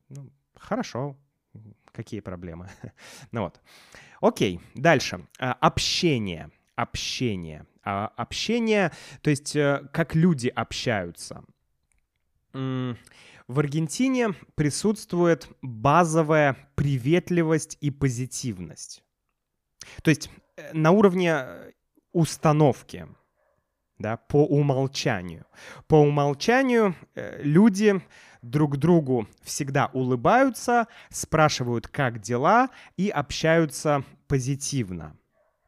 Ну, 0.09 0.31
хорошо, 0.55 1.17
какие 1.93 2.21
проблемы? 2.21 2.69
ну 3.33 3.43
вот. 3.43 3.61
Окей, 4.21 4.61
дальше. 4.75 5.27
А, 5.39 5.53
общение. 5.53 6.51
Общение. 6.77 7.67
А, 7.83 8.13
общение, 8.17 8.93
то 9.23 9.31
есть 9.31 9.57
э, 9.57 9.89
как 9.93 10.15
люди 10.15 10.49
общаются. 10.49 11.43
В 13.51 13.59
Аргентине 13.59 14.35
присутствует 14.55 15.49
базовая 15.61 16.57
приветливость 16.77 17.77
и 17.81 17.91
позитивность. 17.91 19.03
То 20.05 20.11
есть 20.11 20.31
э, 20.57 20.73
на 20.73 20.93
уровне 20.93 21.33
э, 21.35 21.73
установки, 22.13 23.09
да, 23.99 24.19
по 24.19 24.47
умолчанию. 24.47 25.47
По 25.89 25.97
умолчанию 25.97 26.95
люди 27.17 28.01
друг 28.41 28.77
другу 28.77 29.27
всегда 29.43 29.87
улыбаются, 29.95 30.87
спрашивают, 31.09 31.89
как 31.89 32.21
дела, 32.21 32.71
и 32.97 33.09
общаются 33.09 34.05
позитивно. 34.29 35.17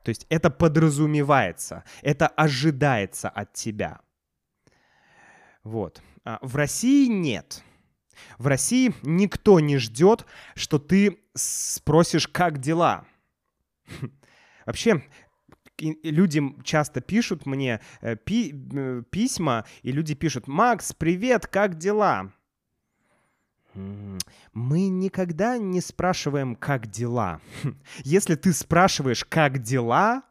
То 0.04 0.10
есть 0.10 0.24
это 0.28 0.50
подразумевается, 0.50 1.82
это 2.02 2.28
ожидается 2.28 3.28
от 3.28 3.54
тебя. 3.54 3.98
Вот. 5.64 6.00
А 6.24 6.38
в 6.42 6.54
России 6.54 7.08
нет. 7.08 7.64
В 8.38 8.46
России 8.46 8.94
никто 9.02 9.60
не 9.60 9.78
ждет, 9.78 10.26
что 10.54 10.78
ты 10.78 11.18
спросишь, 11.34 12.28
как 12.28 12.58
дела. 12.58 13.04
Вообще, 14.66 15.02
люди 15.78 16.42
часто 16.64 17.00
пишут 17.00 17.46
мне 17.46 17.80
э, 18.00 18.16
пи 18.16 18.54
э, 18.74 19.02
письма, 19.10 19.64
и 19.82 19.92
люди 19.92 20.14
пишут, 20.14 20.46
Макс, 20.46 20.92
привет, 20.92 21.46
как 21.46 21.76
дела? 21.78 22.32
Мы 23.74 24.88
никогда 24.88 25.56
не 25.56 25.80
спрашиваем, 25.80 26.56
как 26.56 26.88
дела. 26.88 27.40
Если 28.04 28.34
ты 28.34 28.52
спрашиваешь, 28.52 29.24
как 29.24 29.62
дела, 29.62 30.22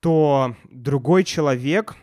то 0.00 0.56
другой 0.70 1.24
человек 1.24 1.96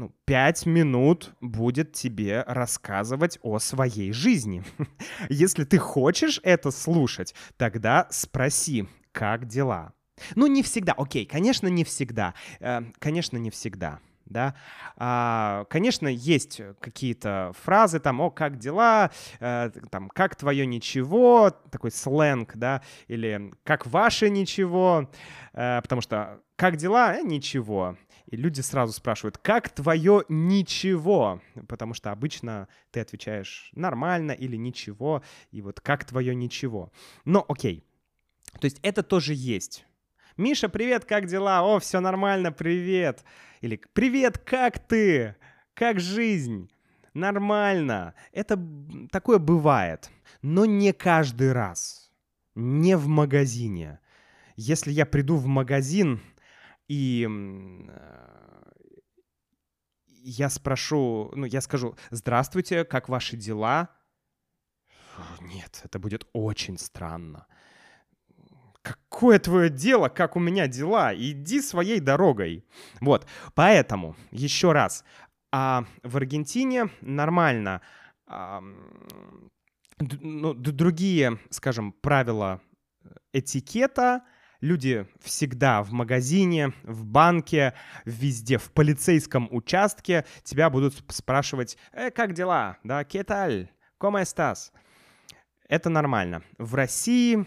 ну, 0.00 0.14
пять 0.24 0.64
минут 0.64 1.34
будет 1.42 1.92
тебе 1.92 2.42
рассказывать 2.46 3.38
о 3.42 3.58
своей 3.58 4.14
жизни. 4.14 4.64
Если 5.28 5.64
ты 5.64 5.76
хочешь 5.76 6.40
это 6.42 6.70
слушать, 6.70 7.34
тогда 7.58 8.06
спроси, 8.08 8.88
как 9.12 9.46
дела. 9.46 9.92
Ну, 10.36 10.46
не 10.46 10.62
всегда, 10.62 10.94
окей, 10.94 11.26
конечно, 11.26 11.66
не 11.68 11.84
всегда. 11.84 12.32
Э, 12.60 12.80
конечно, 12.98 13.36
не 13.36 13.50
всегда 13.50 14.00
да. 14.24 14.54
А, 14.96 15.64
конечно, 15.68 16.06
есть 16.06 16.62
какие-то 16.80 17.52
фразы 17.62 17.98
там, 17.98 18.20
о, 18.20 18.30
как 18.30 18.58
дела, 18.58 19.10
э, 19.40 19.70
там, 19.90 20.08
как 20.08 20.36
твое 20.36 20.66
ничего, 20.66 21.50
такой 21.50 21.90
сленг, 21.90 22.52
да, 22.54 22.80
или 23.08 23.52
как 23.64 23.86
ваше 23.86 24.30
ничего, 24.30 25.10
э, 25.52 25.80
потому 25.82 26.00
что 26.00 26.40
как 26.56 26.76
дела, 26.76 27.16
э, 27.16 27.22
ничего. 27.22 27.96
И 28.30 28.36
люди 28.36 28.60
сразу 28.60 28.92
спрашивают, 28.92 29.38
как 29.38 29.68
твое 29.70 30.24
ничего, 30.28 31.42
потому 31.68 31.94
что 31.94 32.12
обычно 32.12 32.68
ты 32.92 33.00
отвечаешь 33.00 33.70
нормально 33.74 34.32
или 34.32 34.56
ничего, 34.56 35.22
и 35.50 35.60
вот 35.62 35.80
как 35.80 36.04
твое 36.04 36.34
ничего. 36.34 36.92
Но 37.24 37.44
окей, 37.48 37.84
то 38.60 38.66
есть 38.66 38.78
это 38.82 39.02
тоже 39.02 39.34
есть. 39.34 39.84
Миша, 40.36 40.68
привет, 40.68 41.04
как 41.04 41.26
дела? 41.26 41.62
О, 41.62 41.80
все 41.80 42.00
нормально, 42.00 42.52
привет. 42.52 43.24
Или 43.60 43.80
«Привет, 43.92 44.38
как 44.38 44.78
ты? 44.78 45.36
Как 45.74 46.00
жизнь?» 46.00 46.70
Нормально. 47.12 48.14
Это 48.32 48.58
такое 49.10 49.38
бывает. 49.38 50.10
Но 50.42 50.64
не 50.64 50.92
каждый 50.92 51.52
раз. 51.52 52.10
Не 52.54 52.96
в 52.96 53.08
магазине. 53.08 53.98
Если 54.56 54.92
я 54.92 55.06
приду 55.06 55.36
в 55.36 55.46
магазин 55.46 56.20
и 56.90 57.28
я 60.08 60.50
спрошу, 60.50 61.30
ну, 61.36 61.46
я 61.46 61.60
скажу, 61.60 61.96
здравствуйте, 62.10 62.84
как 62.84 63.08
ваши 63.08 63.36
дела? 63.36 63.90
Нет, 65.40 65.82
это 65.84 66.00
будет 66.00 66.26
очень 66.32 66.78
странно. 66.78 67.46
Какое 68.82 69.38
твое 69.38 69.70
дело, 69.70 70.08
как 70.08 70.34
у 70.34 70.40
меня 70.40 70.66
дела? 70.66 71.14
Иди 71.14 71.62
своей 71.62 72.00
дорогой. 72.00 72.64
Вот, 73.00 73.24
поэтому, 73.54 74.16
еще 74.32 74.72
раз, 74.72 75.04
а 75.52 75.84
в 76.02 76.16
Аргентине 76.16 76.90
нормально. 77.02 77.82
А, 78.26 78.64
ну, 80.00 80.54
другие, 80.54 81.38
скажем, 81.50 81.92
правила 81.92 82.60
этикета 83.32 84.24
люди 84.60 85.06
всегда 85.20 85.82
в 85.82 85.92
магазине, 85.92 86.72
в 86.82 87.04
банке, 87.04 87.74
везде, 88.04 88.58
в 88.58 88.70
полицейском 88.72 89.48
участке 89.50 90.24
тебя 90.42 90.70
будут 90.70 91.02
спрашивать, 91.08 91.76
э, 91.92 92.10
как 92.10 92.34
дела, 92.34 92.78
да, 92.84 93.04
¿qué 93.04 93.24
tal? 93.24 93.68
¿Cómo 93.98 94.20
estás? 94.20 94.72
Это 95.68 95.88
нормально. 95.88 96.42
В 96.58 96.74
России 96.74 97.46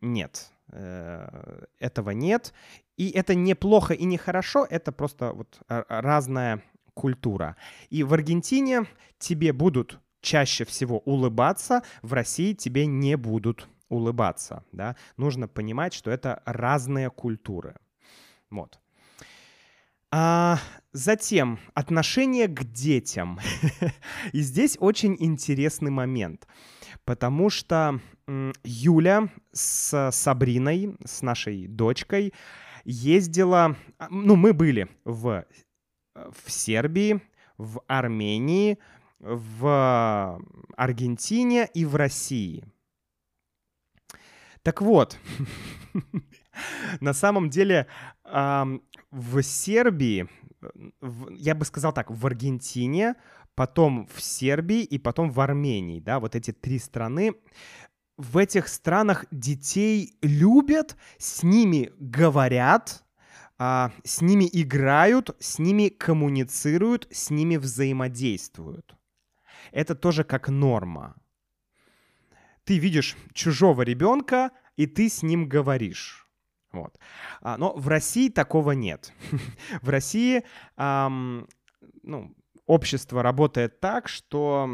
нет. 0.00 0.50
Э, 0.72 1.64
этого 1.78 2.10
нет. 2.10 2.52
И 2.96 3.10
это 3.10 3.34
не 3.34 3.54
плохо 3.54 3.94
и 3.94 4.04
не 4.04 4.16
хорошо, 4.16 4.66
это 4.68 4.90
просто 4.90 5.32
вот 5.32 5.60
разная 5.68 6.62
культура. 6.94 7.56
И 7.90 8.02
в 8.02 8.12
Аргентине 8.12 8.86
тебе 9.18 9.52
будут 9.52 10.00
чаще 10.20 10.64
всего 10.64 10.98
улыбаться, 11.00 11.82
в 12.02 12.12
России 12.12 12.54
тебе 12.54 12.86
не 12.86 13.16
будут 13.16 13.68
улыбаться. 13.88 14.64
Да? 14.72 14.96
Нужно 15.16 15.48
понимать, 15.48 15.94
что 15.94 16.10
это 16.10 16.42
разные 16.44 17.10
культуры. 17.10 17.76
Вот. 18.50 18.78
А 20.10 20.58
затем 20.92 21.58
отношение 21.74 22.48
к 22.48 22.64
детям. 22.64 23.38
И 24.32 24.40
здесь 24.40 24.76
очень 24.80 25.16
интересный 25.18 25.90
момент, 25.90 26.46
потому 27.04 27.50
что 27.50 28.00
Юля 28.64 29.28
с 29.52 30.10
Сабриной, 30.10 30.96
с 31.04 31.22
нашей 31.22 31.66
дочкой, 31.66 32.32
ездила... 32.84 33.76
А, 33.98 34.08
ну, 34.08 34.36
мы 34.36 34.54
были 34.54 34.88
в, 35.04 35.44
в 36.14 36.50
Сербии, 36.50 37.20
в 37.58 37.82
Армении, 37.86 38.78
в 39.18 40.40
Аргентине 40.76 41.68
и 41.74 41.84
в 41.84 41.96
России. 41.96 42.64
Так 44.68 44.82
вот, 44.82 45.18
на 47.00 47.14
самом 47.14 47.48
деле 47.48 47.86
в 48.22 49.42
Сербии, 49.42 50.28
я 51.30 51.54
бы 51.54 51.64
сказал 51.64 51.94
так, 51.94 52.10
в 52.10 52.26
Аргентине, 52.26 53.14
потом 53.54 54.06
в 54.14 54.20
Сербии 54.20 54.82
и 54.82 54.98
потом 54.98 55.30
в 55.30 55.40
Армении, 55.40 56.00
да, 56.00 56.20
вот 56.20 56.34
эти 56.34 56.50
три 56.50 56.78
страны. 56.78 57.32
В 58.18 58.36
этих 58.36 58.68
странах 58.68 59.24
детей 59.30 60.18
любят, 60.20 60.98
с 61.16 61.42
ними 61.42 61.90
говорят, 61.98 63.06
а, 63.56 63.90
с 64.04 64.20
ними 64.20 64.50
играют, 64.52 65.34
с 65.40 65.58
ними 65.58 65.88
коммуницируют, 65.88 67.08
с 67.10 67.30
ними 67.30 67.56
взаимодействуют. 67.56 68.94
Это 69.72 69.94
тоже 69.94 70.24
как 70.24 70.50
норма. 70.50 71.16
Ты 72.68 72.76
видишь 72.76 73.16
чужого 73.32 73.80
ребенка, 73.80 74.50
и 74.76 74.86
ты 74.86 75.08
с 75.08 75.22
ним 75.22 75.48
говоришь. 75.48 76.26
Вот. 76.70 76.98
А, 77.40 77.56
но 77.56 77.72
в 77.72 77.88
России 77.88 78.28
такого 78.28 78.72
нет. 78.72 79.10
в 79.80 79.88
России 79.88 80.44
ну, 80.76 82.36
общество 82.66 83.22
работает 83.22 83.80
так, 83.80 84.08
что 84.08 84.68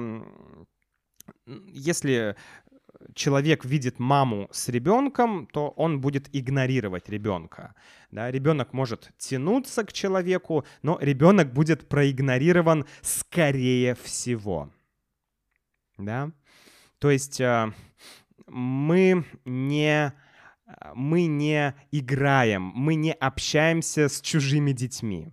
если 1.68 2.34
человек 3.14 3.64
видит 3.64 4.00
маму 4.00 4.48
с 4.50 4.68
ребенком, 4.68 5.46
то 5.46 5.68
он 5.68 6.00
будет 6.00 6.34
игнорировать 6.34 7.08
ребенка. 7.08 7.76
Да, 8.10 8.28
ребенок 8.28 8.72
может 8.72 9.12
тянуться 9.18 9.84
к 9.84 9.92
человеку, 9.92 10.64
но 10.82 10.98
ребенок 11.00 11.52
будет 11.52 11.88
проигнорирован 11.88 12.86
скорее 13.02 13.94
всего. 13.94 14.72
Да? 15.96 16.32
То 17.04 17.10
есть 17.10 17.38
э, 17.38 17.70
мы 18.46 19.26
не 19.44 20.14
мы 20.94 21.26
не 21.26 21.74
играем, 21.92 22.62
мы 22.74 22.94
не 22.94 23.12
общаемся 23.12 24.08
с 24.08 24.22
чужими 24.22 24.72
детьми. 24.72 25.28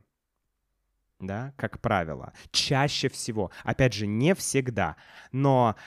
Да, 1.21 1.53
как 1.55 1.79
правило. 1.79 2.33
Чаще 2.51 3.07
всего. 3.07 3.51
Опять 3.63 3.93
же, 3.93 4.05
не 4.05 4.35
всегда. 4.35 4.97
Но 5.31 5.77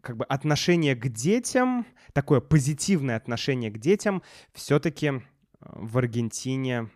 как 0.00 0.18
бы 0.18 0.24
отношение 0.26 0.94
к 0.94 1.08
детям, 1.08 1.84
такое 2.12 2.40
позитивное 2.40 3.16
отношение 3.16 3.72
к 3.72 3.78
детям 3.78 4.22
все-таки 4.52 5.06
э, 5.08 5.20
в 5.58 5.98
Аргентине, 5.98 6.90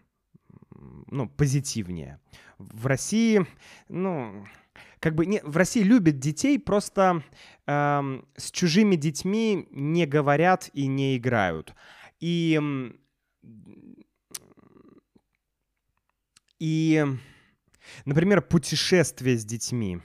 ну, 0.71 1.29
позитивнее. 1.29 2.21
В 2.59 2.87
России, 2.87 3.45
ну, 3.89 4.47
как 5.01 5.15
бы 5.15 5.27
не, 5.27 5.41
в 5.43 5.57
России 5.57 5.83
любят 5.83 6.19
детей, 6.19 6.59
просто 6.59 7.23
э, 7.67 8.21
с 8.37 8.51
чужими 8.51 8.97
детьми 8.97 9.69
не 9.71 10.07
говорят 10.07 10.71
и 10.73 10.87
не 10.87 11.17
играют. 11.17 11.75
И, 12.21 12.61
и, 16.59 17.07
например, 18.05 18.43
путешествие 18.43 19.39
с 19.39 19.45
детьми. 19.45 20.01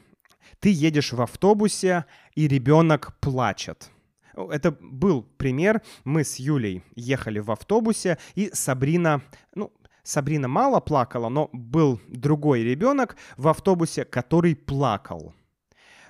Ты 0.59 0.69
едешь 0.69 1.11
в 1.11 1.21
автобусе, 1.21 2.05
и 2.35 2.47
ребенок 2.47 3.19
плачет. 3.19 3.89
Это 4.35 4.71
был 4.71 5.23
пример. 5.23 5.81
Мы 6.03 6.23
с 6.23 6.37
Юлей 6.37 6.83
ехали 6.95 7.39
в 7.39 7.51
автобусе, 7.51 8.17
и 8.35 8.49
Сабрина, 8.53 9.21
ну, 9.55 9.73
Сабрина 10.03 10.49
мало 10.49 10.81
плакала, 10.81 11.29
но 11.29 11.49
был 11.53 11.99
другой 12.07 12.63
ребенок 12.63 13.15
в 13.37 13.47
автобусе, 13.47 14.03
который 14.03 14.55
плакал. 14.55 15.33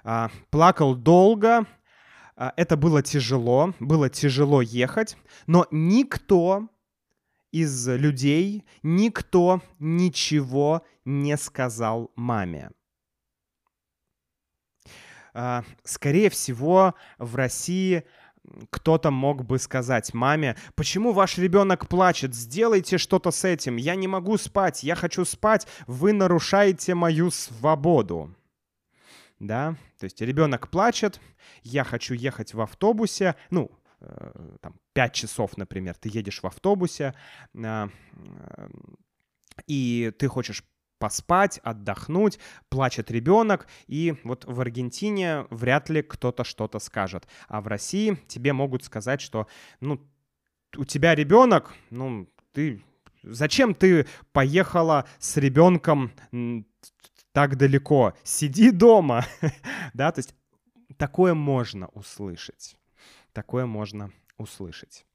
А, 0.03 0.31
плакал 0.49 0.95
долго, 0.95 1.65
а, 2.35 2.53
это 2.57 2.75
было 2.75 3.03
тяжело, 3.03 3.73
было 3.79 4.09
тяжело 4.09 4.61
ехать, 4.61 5.15
но 5.45 5.67
никто 5.69 6.67
из 7.51 7.87
людей, 7.87 8.65
никто 8.81 9.61
ничего 9.77 10.83
не 11.05 11.37
сказал 11.37 12.11
маме. 12.15 12.71
А, 15.35 15.63
скорее 15.83 16.29
всего, 16.31 16.95
в 17.19 17.35
России 17.35 18.03
кто-то 18.69 19.11
мог 19.11 19.45
бы 19.45 19.59
сказать 19.59 20.13
маме, 20.13 20.57
почему 20.75 21.13
ваш 21.13 21.37
ребенок 21.37 21.87
плачет, 21.87 22.35
сделайте 22.35 22.97
что-то 22.97 23.31
с 23.31 23.43
этим, 23.43 23.77
я 23.77 23.95
не 23.95 24.07
могу 24.07 24.37
спать, 24.37 24.83
я 24.83 24.95
хочу 24.95 25.25
спать, 25.25 25.67
вы 25.87 26.13
нарушаете 26.13 26.95
мою 26.95 27.31
свободу. 27.31 28.35
Да, 29.39 29.75
то 29.99 30.05
есть 30.05 30.21
ребенок 30.21 30.69
плачет, 30.69 31.19
я 31.63 31.83
хочу 31.83 32.13
ехать 32.13 32.53
в 32.53 32.61
автобусе, 32.61 33.35
ну, 33.49 33.71
э, 33.99 34.57
там, 34.61 34.75
5 34.93 35.13
часов, 35.13 35.57
например, 35.57 35.95
ты 35.95 36.09
едешь 36.13 36.41
в 36.41 36.47
автобусе, 36.47 37.13
э, 37.53 37.89
и 39.67 40.13
ты 40.17 40.27
хочешь 40.27 40.63
поспать, 41.03 41.59
отдохнуть, 41.63 42.39
плачет 42.69 43.11
ребенок, 43.11 43.67
и 43.87 44.15
вот 44.23 44.45
в 44.45 44.61
Аргентине 44.61 45.45
вряд 45.49 45.89
ли 45.89 46.01
кто-то 46.01 46.45
что-то 46.45 46.79
скажет. 46.79 47.27
А 47.49 47.59
в 47.59 47.67
России 47.67 48.17
тебе 48.29 48.53
могут 48.53 48.85
сказать, 48.85 49.19
что, 49.19 49.47
ну, 49.81 49.99
у 50.77 50.85
тебя 50.85 51.13
ребенок, 51.13 51.73
ну, 51.89 52.29
ты... 52.53 52.81
Зачем 53.21 53.75
ты 53.75 54.07
поехала 54.31 55.05
с 55.19 55.35
ребенком 55.35 56.13
так 57.33 57.57
далеко? 57.57 58.13
Сиди 58.23 58.71
дома, 58.71 59.25
да, 59.93 60.09
то 60.13 60.19
есть 60.19 60.33
такое 60.95 61.33
можно 61.33 61.87
услышать. 61.87 62.77
Такое 63.33 63.65
можно 63.65 64.09
услышать. 64.37 65.05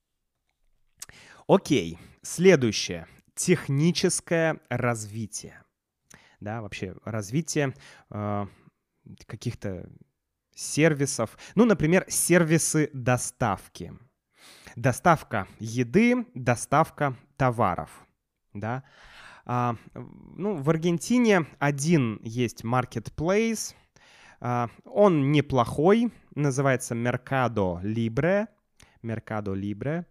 Окей, 1.46 1.98
следующее. 2.20 3.06
Техническое 3.34 4.60
развитие 4.68 5.62
да, 6.40 6.62
вообще 6.62 6.94
развитие 7.04 7.74
э, 8.10 8.46
каких-то 9.26 9.88
сервисов. 10.54 11.38
Ну, 11.54 11.64
например, 11.64 12.04
сервисы 12.08 12.90
доставки. 12.92 13.92
Доставка 14.76 15.46
еды, 15.58 16.26
доставка 16.34 17.16
товаров, 17.36 17.90
да. 18.54 18.84
А, 19.44 19.76
ну, 19.94 20.56
в 20.56 20.68
Аргентине 20.68 21.46
один 21.58 22.20
есть 22.22 22.64
marketplace, 22.64 23.74
а, 24.40 24.68
он 24.84 25.32
неплохой, 25.32 26.12
называется 26.34 26.94
Mercado 26.94 27.82
Libre, 27.82 28.48
Mercado 29.02 29.54
Libre. 29.54 30.04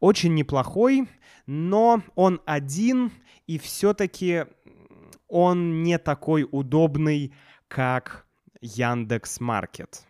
Очень 0.00 0.34
неплохой, 0.34 1.08
но 1.46 2.02
он 2.14 2.40
один, 2.46 3.12
и 3.46 3.58
все-таки 3.58 4.46
он 5.30 5.82
не 5.82 5.98
такой 5.98 6.46
удобный, 6.50 7.32
как 7.68 8.26
Яндекс 8.60 9.40
Маркет. 9.40 10.04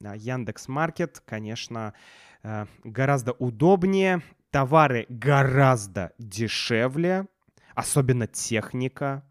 Яндекс 0.00 0.68
Маркет, 0.68 1.22
конечно, 1.24 1.94
э, 2.42 2.66
гораздо 2.84 3.32
удобнее, 3.32 4.22
товары 4.50 5.06
гораздо 5.08 6.12
дешевле, 6.18 7.26
особенно 7.74 8.26
техника. 8.26 9.24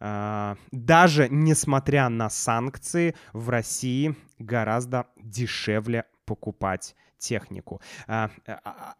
Э, 0.00 0.56
даже 0.70 1.28
несмотря 1.30 2.08
на 2.08 2.28
санкции, 2.28 3.14
в 3.32 3.48
России 3.48 4.14
гораздо 4.38 5.06
дешевле 5.16 6.04
покупать 6.26 6.94
технику. 7.18 7.80
А, 8.06 8.30
а, 8.46 8.60
а, 8.64 8.94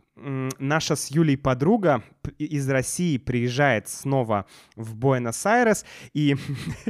наша 0.58 0.96
с 0.96 1.08
Юлей 1.08 1.36
подруга 1.36 2.02
из 2.38 2.68
России 2.68 3.18
приезжает 3.18 3.88
снова 3.88 4.46
в 4.76 4.94
Буэнос-Айрес, 4.96 5.84
и 6.12 6.36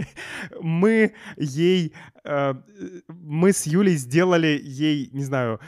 мы 0.60 1.14
ей, 1.36 1.92
э, 2.24 2.54
мы 3.08 3.52
с 3.52 3.66
Юлей 3.66 3.96
сделали 3.96 4.60
ей, 4.62 5.10
не 5.12 5.24
знаю, 5.24 5.60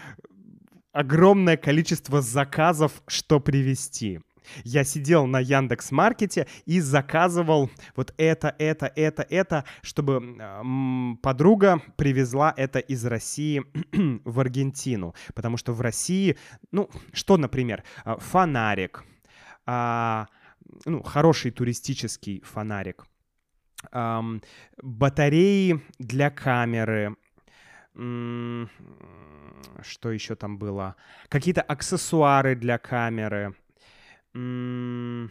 огромное 0.93 1.57
количество 1.57 2.21
заказов, 2.21 3.03
что 3.07 3.41
привезти 3.41 4.21
я 4.65 4.85
сидел 4.85 5.27
на 5.27 5.41
Яндекс 5.41 5.91
Маркете 5.91 6.47
и 6.67 6.81
заказывал 6.81 7.71
вот 7.97 8.15
это, 8.17 8.55
это, 8.59 8.93
это, 8.95 9.27
это, 9.29 9.65
чтобы 9.83 11.19
подруга 11.23 11.83
привезла 11.97 12.53
это 12.57 12.79
из 12.79 13.05
России 13.05 13.65
в 14.25 14.41
Аргентину. 14.41 15.15
Потому 15.35 15.57
что 15.57 15.73
в 15.73 15.81
России, 15.81 16.37
ну, 16.73 16.91
что, 17.13 17.37
например, 17.37 17.85
а, 18.05 18.19
фонарик, 18.19 19.05
а, 19.67 20.27
ну, 20.85 21.03
хороший 21.03 21.51
туристический 21.51 22.43
фонарик, 22.43 23.07
батареи 24.83 25.81
для 25.99 26.31
камеры, 26.31 27.17
что 29.83 30.11
еще 30.11 30.35
там 30.37 30.59
было? 30.59 30.97
Какие-то 31.29 31.63
аксессуары 31.63 32.55
для 32.55 32.79
камеры, 32.79 33.55
в 34.35 35.31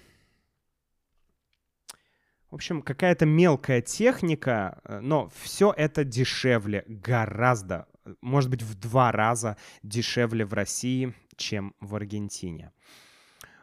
общем, 2.51 2.81
какая-то 2.81 3.25
мелкая 3.25 3.81
техника, 3.81 4.81
э, 4.83 4.99
но 4.99 5.29
все 5.41 5.73
это 5.75 6.03
дешевле, 6.03 6.83
гораздо, 6.87 7.87
может 8.21 8.49
быть, 8.49 8.63
в 8.63 8.75
два 8.75 9.11
раза 9.11 9.57
дешевле 9.83 10.45
в 10.45 10.53
России, 10.53 11.13
чем 11.35 11.75
в 11.79 11.95
Аргентине. 11.95 12.71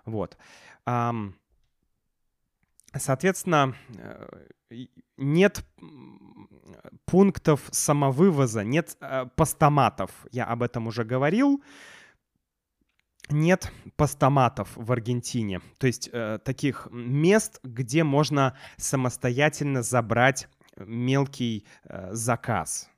Вот. 0.04 0.38
Соответственно, 2.98 3.74
э, 3.98 4.46
нет 5.16 5.64
пунктов 7.04 7.68
самовывоза, 7.70 8.64
нет 8.64 8.96
э, 9.00 9.26
постаматов. 9.34 10.10
Я 10.30 10.44
об 10.44 10.62
этом 10.62 10.86
уже 10.86 11.04
говорил. 11.04 11.62
Нет 13.28 13.72
постаматов 13.96 14.70
в 14.74 14.92
Аргентине, 14.92 15.60
то 15.78 15.86
есть 15.86 16.08
э, 16.12 16.38
таких 16.44 16.88
мест, 16.92 17.60
где 17.64 18.04
можно 18.04 18.56
самостоятельно 18.76 19.82
забрать 19.82 20.48
мелкий 20.76 21.66
э, 21.84 22.10
заказ, 22.12 22.88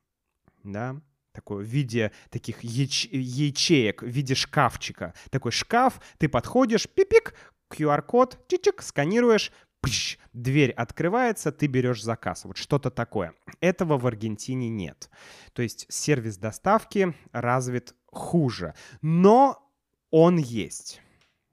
да, 0.64 1.00
такой 1.32 1.64
в 1.64 1.66
виде 1.66 2.12
таких 2.30 2.64
яч- 2.64 3.08
ячеек, 3.10 4.02
в 4.02 4.06
виде 4.06 4.34
шкафчика. 4.34 5.14
Такой 5.30 5.52
шкаф, 5.52 6.00
ты 6.18 6.28
подходишь, 6.28 6.88
пипик, 6.88 7.34
QR-код, 7.70 8.38
чичик, 8.48 8.82
сканируешь, 8.82 9.52
пш, 9.80 10.18
дверь 10.32 10.72
открывается, 10.72 11.52
ты 11.52 11.66
берешь 11.66 12.02
заказ. 12.02 12.44
Вот 12.44 12.56
что-то 12.56 12.90
такое. 12.90 13.34
Этого 13.60 13.98
в 13.98 14.06
Аргентине 14.06 14.68
нет. 14.68 15.10
То 15.52 15.62
есть 15.62 15.86
сервис 15.88 16.38
доставки 16.38 17.14
развит 17.32 17.94
хуже. 18.06 18.74
Но 19.00 19.67
он 20.10 20.38
есть. 20.38 21.00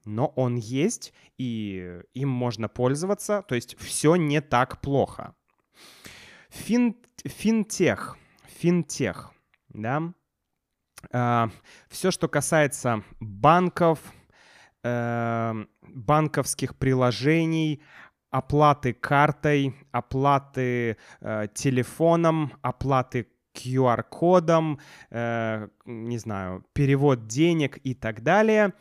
Но 0.06 0.28
он 0.36 0.56
есть, 0.56 1.13
и 1.38 2.02
им 2.13 2.30
можно 2.30 2.70
пользоваться. 2.70 3.44
То 3.48 3.56
есть 3.56 3.78
все 3.80 4.15
не 4.15 4.39
так 4.41 4.82
плохо. 4.82 5.36
Фин, 6.50 6.96
финтех. 7.26 8.18
Финтех. 8.46 9.34
Да? 9.70 10.13
Uh, 11.12 11.52
все, 11.88 12.10
что 12.10 12.28
касается 12.28 13.04
банков, 13.20 14.00
uh, 14.84 15.68
банковских 15.82 16.76
приложений, 16.78 17.82
оплаты 18.36 18.94
картой, 18.94 19.74
оплаты 19.91 20.98
э, 21.22 21.48
телефоном, 21.54 22.52
оплаты 22.62 23.28
QR-кодом, 23.56 24.80
э, 25.10 25.68
не 25.86 26.18
знаю, 26.18 26.65
перевод 26.74 27.28
денег 27.28 27.80
и 27.84 27.94
так 27.94 28.22
далее. 28.22 28.74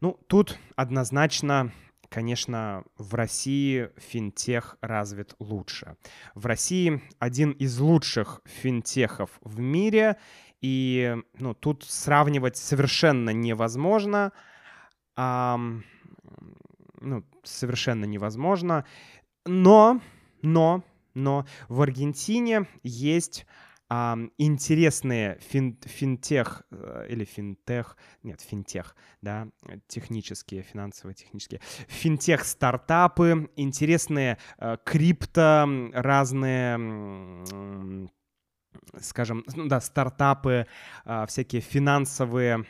Ну, 0.00 0.18
тут 0.28 0.58
однозначно, 0.76 1.72
конечно, 2.08 2.84
в 2.96 3.14
России 3.14 3.90
финтех 3.96 4.78
развит 4.80 5.34
лучше. 5.38 5.96
В 6.34 6.46
России 6.46 7.02
один 7.18 7.50
из 7.50 7.78
лучших 7.78 8.40
финтехов 8.44 9.30
в 9.42 9.60
мире, 9.60 10.16
и 10.60 11.16
ну, 11.38 11.54
тут 11.54 11.84
сравнивать 11.84 12.56
совершенно 12.56 13.30
невозможно. 13.30 14.32
А, 15.16 15.58
ну, 17.00 17.24
совершенно 17.42 18.04
невозможно. 18.04 18.84
Но, 19.44 20.00
но, 20.42 20.82
но 21.14 21.46
в 21.68 21.82
Аргентине 21.82 22.66
есть 22.82 23.46
а, 23.88 24.18
интересные 24.36 25.38
фин, 25.40 25.78
финтех 25.84 26.62
э, 26.70 27.06
или 27.08 27.24
финтех, 27.24 27.96
нет, 28.22 28.40
финтех, 28.40 28.94
да, 29.22 29.48
технические, 29.86 30.62
финансово-технические, 30.62 31.60
финтех-стартапы, 31.88 33.50
интересные 33.56 34.38
а, 34.58 34.76
крипто, 34.76 35.66
разные 35.92 36.78
скажем, 39.00 39.44
ну 39.54 39.66
да, 39.66 39.80
стартапы, 39.80 40.66
а, 41.04 41.26
всякие 41.26 41.60
финансовые 41.60 42.64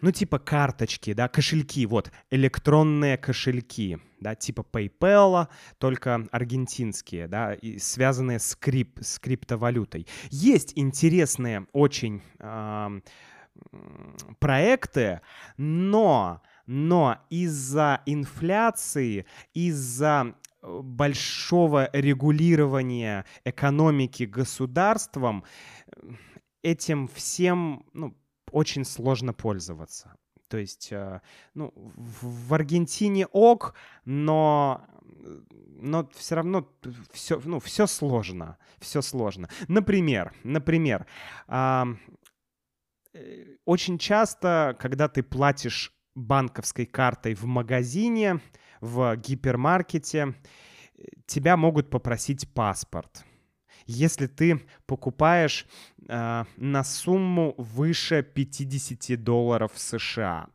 ну, 0.00 0.10
типа 0.12 0.38
карточки, 0.38 1.12
да, 1.12 1.28
кошельки, 1.28 1.86
вот, 1.86 2.10
электронные 2.30 3.16
кошельки, 3.16 3.98
да, 4.20 4.34
типа 4.34 4.64
PayPal, 4.72 5.48
только 5.78 6.26
аргентинские, 6.30 7.28
да, 7.28 7.54
и 7.54 7.78
связанные 7.78 8.38
с, 8.38 8.56
крип, 8.56 8.98
с 9.00 9.18
криптовалютой. 9.18 10.06
Есть 10.30 10.72
интересные 10.76 11.66
очень 11.72 12.22
э, 12.38 13.00
проекты, 14.38 15.20
но, 15.56 16.42
но 16.66 17.18
из-за 17.30 18.02
инфляции, 18.06 19.26
из-за 19.54 20.34
большого 20.62 21.88
регулирования 21.92 23.24
экономики 23.44 24.24
государством, 24.24 25.44
этим 26.62 27.08
всем, 27.08 27.86
ну, 27.92 28.14
очень 28.52 28.84
сложно 28.84 29.32
пользоваться. 29.32 30.14
То 30.48 30.58
есть, 30.58 30.88
э, 30.90 31.20
ну, 31.54 31.72
в 31.74 32.52
Аргентине 32.52 33.26
ок, 33.26 33.74
но, 34.04 34.84
но 35.80 36.08
все 36.14 36.34
равно 36.34 36.68
все, 37.12 37.40
ну, 37.44 37.60
все 37.60 37.86
сложно, 37.86 38.58
все 38.80 39.00
сложно. 39.00 39.48
Например, 39.68 40.32
например, 40.42 41.06
э, 41.46 41.84
очень 43.64 43.98
часто, 43.98 44.76
когда 44.80 45.08
ты 45.08 45.22
платишь 45.22 45.92
банковской 46.16 46.86
картой 46.86 47.34
в 47.34 47.44
магазине, 47.44 48.40
в 48.80 49.16
гипермаркете, 49.16 50.34
тебя 51.26 51.56
могут 51.56 51.90
попросить 51.90 52.52
паспорт. 52.52 53.24
Если 53.90 54.28
ты 54.28 54.60
покупаешь 54.86 55.66
э, 56.08 56.44
на 56.56 56.84
сумму 56.84 57.54
выше 57.58 58.22
50 58.22 59.22
долларов 59.22 59.72
США. 59.74 60.48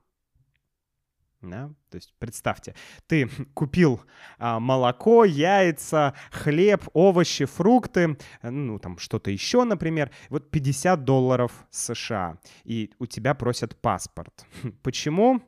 Да? 1.41 1.69
То 1.89 1.97
есть 1.97 2.13
представьте, 2.17 2.75
ты 3.07 3.29
купил 3.53 4.01
а, 4.39 4.61
молоко, 4.61 5.25
яйца, 5.25 6.13
хлеб, 6.31 6.87
овощи, 6.93 7.43
фрукты, 7.43 8.17
ну 8.41 8.79
там 8.79 8.97
что-то 8.97 9.31
еще, 9.31 9.65
например, 9.65 10.11
вот 10.29 10.49
50 10.49 11.03
долларов 11.03 11.51
США, 11.69 12.37
и 12.63 12.93
у 12.99 13.05
тебя 13.05 13.33
просят 13.33 13.75
паспорт. 13.81 14.45
Почему? 14.81 15.41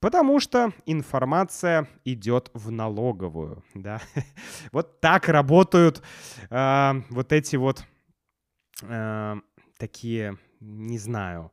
Потому 0.00 0.40
что 0.40 0.72
информация 0.86 1.86
идет 2.06 2.50
в 2.54 2.70
налоговую, 2.70 3.62
да. 3.74 4.00
Вот 4.72 5.00
так 5.00 5.28
работают 5.28 6.02
э, 6.48 6.92
вот 7.10 7.32
эти 7.32 7.56
вот 7.56 7.84
э, 8.82 9.36
такие, 9.78 10.38
не 10.60 10.98
знаю, 10.98 11.52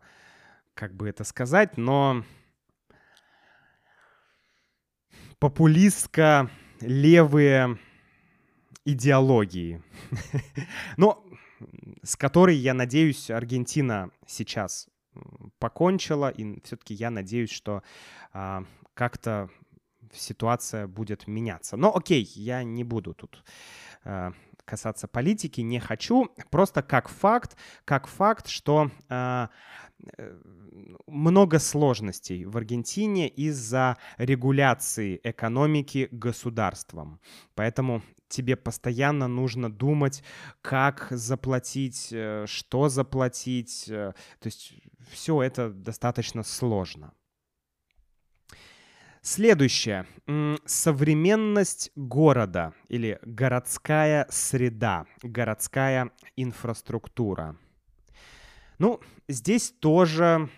как 0.74 0.96
бы 0.96 1.10
это 1.10 1.26
сказать, 1.26 1.76
но 1.76 2.24
популистско 5.40 6.50
левые 6.80 7.78
идеологии. 8.86 9.84
Но 10.98 11.26
с 12.04 12.16
которой, 12.16 12.56
я 12.56 12.74
надеюсь, 12.74 13.30
Аргентина 13.30 14.12
сейчас 14.26 14.88
покончила, 15.60 16.30
и 16.30 16.60
все-таки 16.64 16.94
я 16.94 17.10
надеюсь, 17.10 17.52
что 17.52 17.84
а, 18.34 18.64
как-то 18.94 19.50
ситуация 20.14 20.88
будет 20.88 21.28
меняться. 21.28 21.78
Но 21.78 21.96
окей, 21.96 22.24
я 22.36 22.64
не 22.64 22.84
буду 22.84 23.14
тут 23.14 23.44
а, 24.04 24.34
касаться 24.68 25.08
политики, 25.08 25.62
не 25.62 25.80
хочу. 25.80 26.30
Просто 26.50 26.82
как 26.82 27.08
факт, 27.08 27.58
как 27.86 28.08
факт, 28.08 28.48
что 28.48 28.92
а, 29.10 29.50
э, 30.18 30.36
много 31.08 31.60
сложностей 31.60 32.46
в 32.46 32.58
Аргентине 32.58 33.30
из-за 33.30 33.98
регуляции 34.18 35.20
экономики 35.24 36.10
государством. 36.12 37.20
Поэтому 37.56 38.02
тебе 38.28 38.58
постоянно 38.58 39.28
нужно 39.28 39.72
думать, 39.72 40.22
как 40.62 41.08
заплатить, 41.12 42.10
э, 42.12 42.46
что 42.48 42.90
заплатить. 42.90 43.86
Э, 43.88 44.14
то 44.40 44.48
есть 44.48 44.74
все 45.12 45.42
это 45.42 45.70
достаточно 45.70 46.44
сложно. 46.44 47.14
Следующее. 49.22 50.06
Современность 50.66 51.92
города 51.96 52.74
или 52.88 53.20
городская 53.24 54.26
среда, 54.30 55.06
городская 55.22 56.12
инфраструктура. 56.38 57.58
Ну, 58.80 59.02
здесь 59.28 59.72
тоже, 59.72 60.50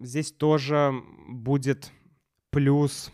здесь 0.00 0.32
тоже 0.32 0.92
будет 1.28 1.92
плюс 2.50 3.12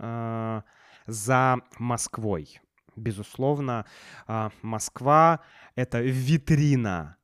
э, 0.00 0.62
за 1.06 1.56
Москвой. 1.78 2.60
Безусловно, 2.94 3.86
э, 4.28 4.50
Москва— 4.60 5.40
это 5.76 6.00
витрина 6.02 7.16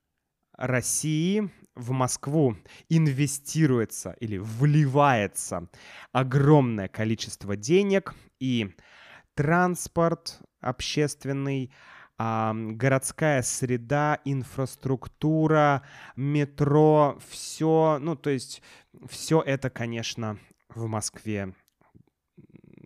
России, 0.56 1.50
в 1.74 1.92
Москву 1.92 2.56
инвестируется 2.88 4.16
или 4.20 4.38
вливается 4.38 5.68
огромное 6.12 6.88
количество 6.88 7.56
денег, 7.56 8.14
и 8.38 8.74
транспорт 9.34 10.40
общественный, 10.60 11.72
городская 12.18 13.42
среда, 13.42 14.20
инфраструктура, 14.24 15.82
метро, 16.16 17.18
все, 17.28 17.98
ну, 18.00 18.16
то 18.16 18.30
есть 18.30 18.62
все 19.08 19.40
это, 19.40 19.70
конечно, 19.70 20.38
в 20.68 20.86
Москве 20.86 21.54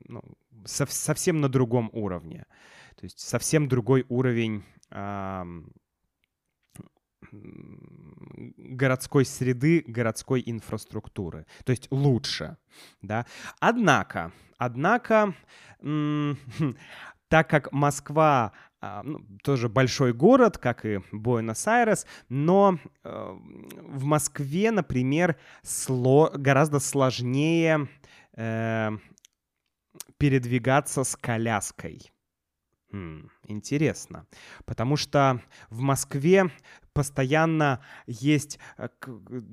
ну, 0.08 0.22
со- 0.64 0.86
совсем 0.86 1.40
на 1.40 1.48
другом 1.48 1.90
уровне. 1.92 2.46
То 2.96 3.04
есть 3.04 3.18
совсем 3.18 3.68
другой 3.68 4.06
уровень 4.08 4.64
городской 8.56 9.24
среды, 9.24 9.84
городской 9.86 10.42
инфраструктуры. 10.44 11.46
То 11.64 11.70
есть 11.70 11.88
лучше, 11.90 12.56
да. 13.02 13.26
Однако, 13.60 14.32
однако, 14.58 15.34
так 17.28 17.50
как 17.50 17.72
Москва 17.72 18.52
а, 18.80 19.02
ну, 19.02 19.20
тоже 19.42 19.68
большой 19.68 20.12
город, 20.12 20.58
как 20.58 20.84
и 20.84 21.00
Буэнос-Айрес, 21.10 22.06
но 22.28 22.78
э, 23.04 23.36
в 23.82 24.04
Москве, 24.04 24.70
например, 24.70 25.36
сло, 25.62 26.30
гораздо 26.34 26.78
сложнее 26.78 27.88
э, 28.36 28.90
передвигаться 30.18 31.04
с 31.04 31.16
коляской. 31.16 32.12
М, 32.92 33.30
интересно, 33.48 34.26
потому 34.64 34.96
что 34.96 35.40
в 35.70 35.80
Москве 35.80 36.50
постоянно 36.92 37.80
есть, 38.06 38.58
э, 38.78 38.88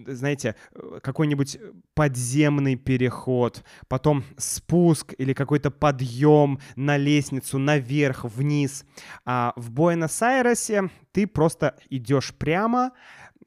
знаете, 0.08 0.56
э, 0.74 1.00
какой-нибудь 1.02 1.58
подземный 1.96 2.76
переход, 2.76 3.64
потом 3.88 4.24
спуск 4.38 5.14
или 5.18 5.34
какой-то 5.34 5.72
подъем 5.72 6.60
на 6.76 6.96
лестницу 6.98 7.58
наверх, 7.58 8.24
вниз. 8.24 8.86
А 9.26 9.54
в 9.56 9.72
Буэнос-Айресе 9.72 10.90
ты 11.12 11.26
просто 11.26 11.76
идешь 11.90 12.34
прямо, 12.36 12.92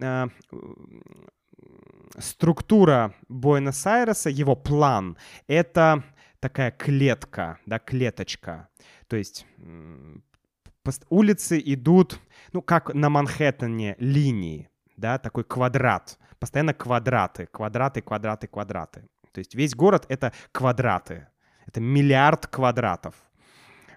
э, 0.00 0.26
структура 2.18 3.14
Буэнос-Айреса, 3.28 4.30
его 4.30 4.56
план, 4.56 5.16
это 5.46 6.02
такая 6.40 6.70
клетка, 6.70 7.58
да, 7.66 7.78
клеточка. 7.78 8.68
То 9.08 9.16
есть 9.16 9.46
улицы 11.08 11.62
идут, 11.64 12.20
ну, 12.52 12.62
как 12.62 12.94
на 12.94 13.10
Манхэттене, 13.10 13.96
линии, 13.98 14.68
да, 14.96 15.18
такой 15.18 15.44
квадрат. 15.44 16.18
Постоянно 16.38 16.74
квадраты, 16.74 17.46
квадраты, 17.46 18.02
квадраты, 18.02 18.46
квадраты. 18.46 19.08
То 19.32 19.38
есть 19.38 19.54
весь 19.54 19.74
город— 19.74 20.06
это 20.08 20.32
квадраты. 20.52 21.28
Это 21.66 21.80
миллиард 21.80 22.46
квадратов. 22.46 23.14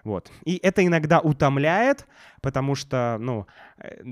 Вот. 0.04 0.30
И 0.44 0.56
это 0.56 0.84
иногда 0.84 1.20
утомляет, 1.20 2.06
потому 2.40 2.74
что, 2.74 3.16
ну, 3.20 3.46
э, 3.78 4.02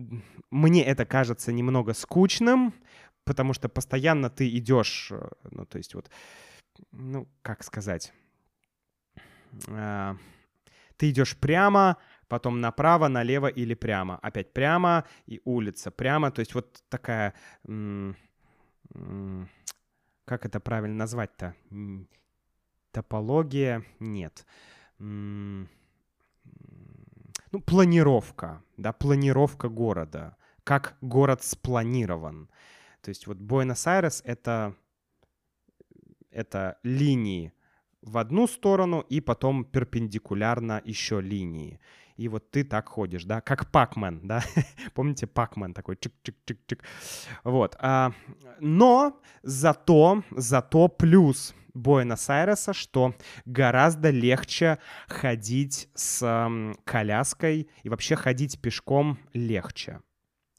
мне 0.50 0.84
это 0.84 1.06
кажется 1.06 1.52
немного 1.52 1.94
скучным, 1.94 2.74
потому 3.24 3.54
что 3.54 3.68
постоянно 3.68 4.30
ты 4.30 4.48
идешь, 4.48 5.08
э, 5.10 5.28
ну, 5.50 5.64
то 5.64 5.78
есть 5.78 5.94
вот, 5.94 6.10
ну, 6.92 7.26
как 7.42 7.64
сказать, 7.64 8.12
а, 9.68 10.16
ты 10.98 11.08
идешь 11.10 11.36
прямо, 11.36 11.96
потом 12.28 12.60
направо, 12.60 13.08
налево 13.08 13.46
или 13.46 13.74
прямо. 13.74 14.18
Опять 14.18 14.52
прямо 14.52 15.04
и 15.26 15.40
улица, 15.44 15.90
прямо. 15.90 16.30
То 16.30 16.40
есть 16.40 16.54
вот 16.54 16.82
такая... 16.90 17.32
Как 20.24 20.44
это 20.44 20.60
правильно 20.60 20.96
назвать-то? 20.96 21.54
Топология? 22.90 23.82
Нет. 24.00 24.44
Ну, 24.98 25.66
планировка, 27.64 28.62
да, 28.76 28.92
планировка 28.92 29.68
города. 29.70 30.36
Как 30.64 30.98
город 31.00 31.42
спланирован. 31.42 32.50
То 33.00 33.08
есть 33.08 33.26
вот 33.26 33.38
Буэнос-Айрес— 33.38 34.22
это, 34.26 34.74
это 36.30 36.78
линии 36.82 37.52
в 38.02 38.18
одну 38.18 38.46
сторону 38.46 39.00
и 39.00 39.20
потом 39.20 39.64
перпендикулярно 39.64 40.80
еще 40.84 41.20
линии. 41.20 41.80
И 42.16 42.28
вот 42.28 42.50
ты 42.50 42.64
так 42.64 42.88
ходишь, 42.88 43.24
да, 43.24 43.40
как 43.40 43.70
Пакмен, 43.70 44.20
да, 44.26 44.42
помните 44.94 45.26
Пакмен 45.26 45.72
такой 45.72 45.94
чик-чик-чик-чик. 45.94 46.80
Вот, 47.44 47.76
а, 47.78 48.12
но 48.58 49.20
зато, 49.42 50.24
зато 50.30 50.88
плюс 50.88 51.54
Буэнос-Айреса, 51.74 52.72
что 52.72 53.14
гораздо 53.44 54.10
легче 54.10 54.78
ходить 55.06 55.88
с 55.94 56.22
м, 56.22 56.76
коляской 56.84 57.68
и 57.84 57.88
вообще 57.88 58.16
ходить 58.16 58.60
пешком 58.60 59.18
легче. 59.32 60.00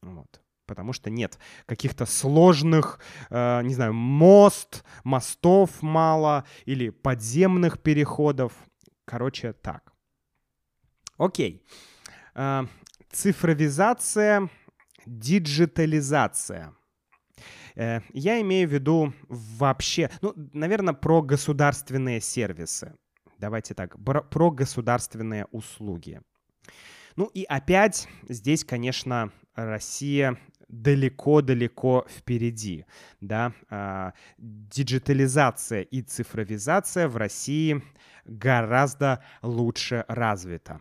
Вот 0.02 0.40
потому 0.70 0.94
что 0.94 1.10
нет 1.10 1.40
каких-то 1.66 2.06
сложных, 2.06 3.00
э, 3.32 3.64
не 3.64 3.74
знаю, 3.74 3.94
мост, 3.94 4.86
мостов 5.04 5.82
мало 5.82 6.46
или 6.66 6.92
подземных 6.92 7.80
переходов. 7.80 8.54
Короче, 9.06 9.54
так. 9.54 9.94
Окей. 11.18 11.66
Э, 12.36 12.68
цифровизация, 13.12 14.50
диджитализация. 15.08 16.74
Э, 17.76 18.02
я 18.14 18.40
имею 18.42 18.70
в 18.70 18.72
виду 18.72 19.14
вообще, 19.28 20.12
ну, 20.22 20.34
наверное, 20.54 20.94
про 20.94 21.24
государственные 21.24 22.22
сервисы. 22.22 22.94
Давайте 23.40 23.74
так, 23.74 23.98
про 24.04 24.52
государственные 24.52 25.46
услуги. 25.52 26.22
Ну 27.16 27.26
и 27.34 27.44
опять 27.44 28.08
здесь, 28.30 28.64
конечно, 28.64 29.32
Россия 29.56 30.38
далеко-далеко 30.70 32.06
впереди, 32.08 32.86
да, 33.22 33.54
а, 33.70 34.14
диджитализация 34.38 35.82
и 35.82 36.02
цифровизация 36.02 37.08
в 37.08 37.18
России 37.18 37.84
гораздо 38.26 39.24
лучше 39.42 40.06
развита. 40.08 40.80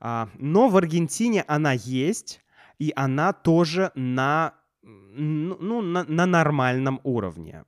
А, 0.00 0.28
но 0.34 0.68
в 0.68 0.76
Аргентине 0.76 1.42
она 1.48 1.72
есть, 1.72 2.40
и 2.78 2.92
она 2.94 3.32
тоже 3.32 3.90
на, 3.94 4.54
ну, 4.82 5.80
на, 5.80 6.04
на 6.04 6.26
нормальном 6.26 7.00
уровне. 7.02 7.64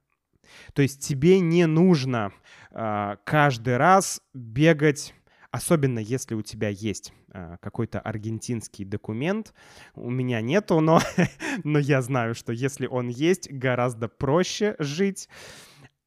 То 0.74 0.82
есть 0.82 1.00
тебе 1.06 1.40
не 1.40 1.66
нужно 1.66 2.32
а, 2.70 3.16
каждый 3.24 3.76
раз 3.76 4.22
бегать 4.34 5.14
Особенно 5.50 5.98
если 5.98 6.34
у 6.34 6.42
тебя 6.42 6.68
есть 6.68 7.12
э, 7.32 7.56
какой-то 7.60 8.00
аргентинский 8.00 8.84
документ. 8.84 9.52
У 9.94 10.08
меня 10.08 10.40
нету, 10.40 10.80
но, 10.80 11.00
но 11.64 11.78
я 11.78 12.02
знаю, 12.02 12.34
что 12.34 12.52
если 12.52 12.86
он 12.86 13.08
есть, 13.08 13.50
гораздо 13.50 14.08
проще 14.08 14.76
жить. 14.78 15.28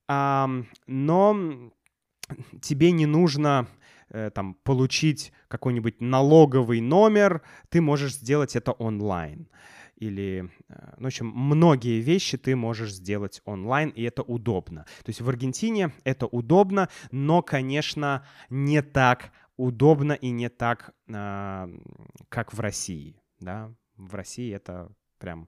Но 0.08 1.72
тебе 2.62 2.92
не 2.92 3.06
нужно 3.06 3.68
э, 4.10 4.32
там 4.34 4.56
получить 4.64 5.34
какой-нибудь 5.48 6.02
налоговый 6.02 6.82
номер, 6.82 7.42
ты 7.70 7.82
можешь 7.82 8.16
сделать 8.16 8.56
это 8.56 8.72
онлайн 8.72 9.48
или, 9.96 10.50
э, 10.70 10.94
ну, 10.98 11.04
в 11.04 11.08
общем, 11.08 11.28
многие 11.28 12.02
вещи 12.02 12.38
ты 12.38 12.56
можешь 12.56 12.94
сделать 12.94 13.42
онлайн, 13.46 13.90
и 13.90 14.04
это 14.04 14.22
удобно. 14.22 14.86
То 15.04 15.10
есть 15.10 15.22
в 15.22 15.30
Аргентине 15.30 15.94
это 16.04 16.26
удобно, 16.26 16.90
но, 17.12 17.42
конечно, 17.42 18.26
не 18.50 18.82
так 18.82 19.32
удобно 19.58 20.14
и 20.14 20.30
не 20.30 20.50
так, 20.50 20.94
а, 21.12 21.70
как 22.30 22.54
в 22.54 22.60
России, 22.60 23.22
да. 23.40 23.74
В 23.98 24.16
России 24.16 24.54
это 24.54 24.92
прям 25.20 25.48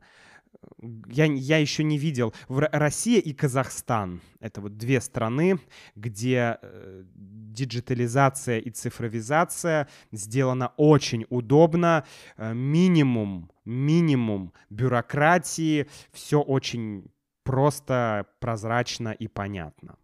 я, 1.07 1.25
я 1.25 1.57
еще 1.57 1.83
не 1.83 1.97
видел. 1.97 2.33
В 2.47 2.67
Россия 2.71 3.19
и 3.19 3.33
Казахстан— 3.33 4.21
это 4.39 4.61
вот 4.61 4.77
две 4.77 5.01
страны, 5.01 5.59
где 5.95 6.57
э, 6.61 7.03
диджитализация 7.15 8.59
и 8.59 8.69
цифровизация 8.69 9.87
сделана 10.11 10.73
очень 10.77 11.25
удобно. 11.29 12.05
Э, 12.37 12.53
минимум, 12.53 13.51
минимум 13.65 14.53
бюрократии, 14.69 15.87
все 16.11 16.41
очень 16.41 17.05
просто, 17.43 18.25
прозрачно 18.39 19.09
и 19.09 19.27
понятно. 19.27 19.95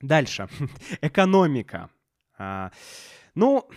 Дальше. 0.00 0.48
Экономика. 1.00 1.90
А, 2.38 2.70
ну, 3.34 3.68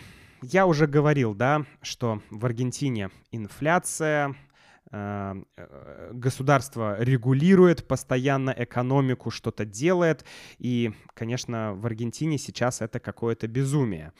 я 0.42 0.66
уже 0.66 0.86
говорил, 0.86 1.34
да, 1.34 1.64
что 1.82 2.22
в 2.30 2.44
Аргентине 2.46 3.10
инфляция, 3.30 4.34
государство 4.92 7.02
регулирует 7.02 7.88
постоянно 7.88 8.54
экономику, 8.56 9.30
что-то 9.30 9.64
делает, 9.64 10.24
и, 10.58 10.92
конечно, 11.14 11.72
в 11.74 11.86
Аргентине 11.86 12.36
сейчас 12.36 12.82
это 12.82 13.00
какое-то 13.00 13.48
безумие. 13.48 14.12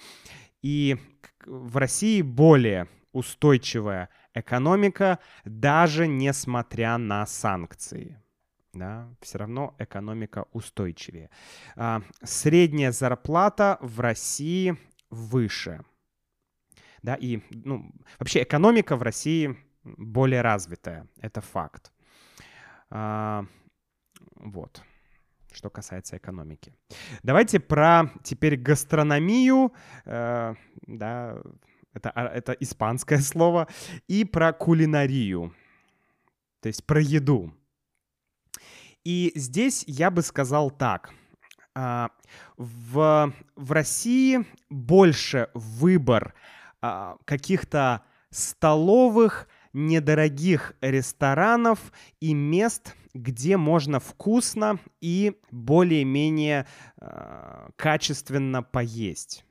И 0.62 0.96
в 1.44 1.76
России 1.76 2.22
более 2.22 2.88
устойчивая 3.12 4.08
экономика, 4.34 5.18
даже 5.44 6.06
несмотря 6.06 6.98
на 6.98 7.26
санкции. 7.26 8.18
Да, 8.72 9.14
все 9.20 9.38
равно 9.38 9.74
экономика 9.78 10.46
устойчивее. 10.52 11.28
А, 11.76 12.00
средняя 12.22 12.90
зарплата 12.90 13.76
в 13.82 14.00
России 14.00 14.78
выше. 15.10 15.84
Да, 17.02 17.14
и 17.14 17.40
ну, 17.50 17.92
вообще 18.18 18.44
экономика 18.44 18.96
в 18.96 19.02
России 19.02 19.58
более 19.84 20.42
развитая. 20.42 21.06
Это 21.20 21.40
факт. 21.40 21.92
А, 22.90 23.44
вот 24.36 24.82
что 25.52 25.70
касается 25.70 26.16
экономики. 26.16 26.74
Давайте 27.22 27.60
про 27.60 28.10
теперь 28.22 28.56
гастрономию, 28.56 29.72
э, 30.06 30.54
да, 30.86 31.42
это, 31.92 32.10
а, 32.10 32.26
это 32.26 32.52
испанское 32.52 33.18
слово, 33.20 33.68
и 34.08 34.24
про 34.24 34.52
кулинарию, 34.52 35.54
то 36.60 36.68
есть 36.68 36.86
про 36.86 37.00
еду. 37.00 37.52
И 39.04 39.32
здесь 39.34 39.84
я 39.86 40.10
бы 40.10 40.22
сказал 40.22 40.70
так. 40.70 41.12
А, 41.74 42.10
в, 42.56 43.32
в 43.56 43.72
России 43.72 44.46
больше 44.70 45.48
выбор 45.54 46.34
а, 46.80 47.16
каких-то 47.24 48.02
столовых, 48.30 49.48
недорогих 49.72 50.74
ресторанов 50.80 51.92
и 52.20 52.34
мест, 52.34 52.94
где 53.14 53.56
можно 53.56 54.00
вкусно 54.00 54.78
и 55.00 55.38
более-менее 55.50 56.66
э, 57.00 57.68
качественно 57.76 58.62
поесть. 58.62 59.44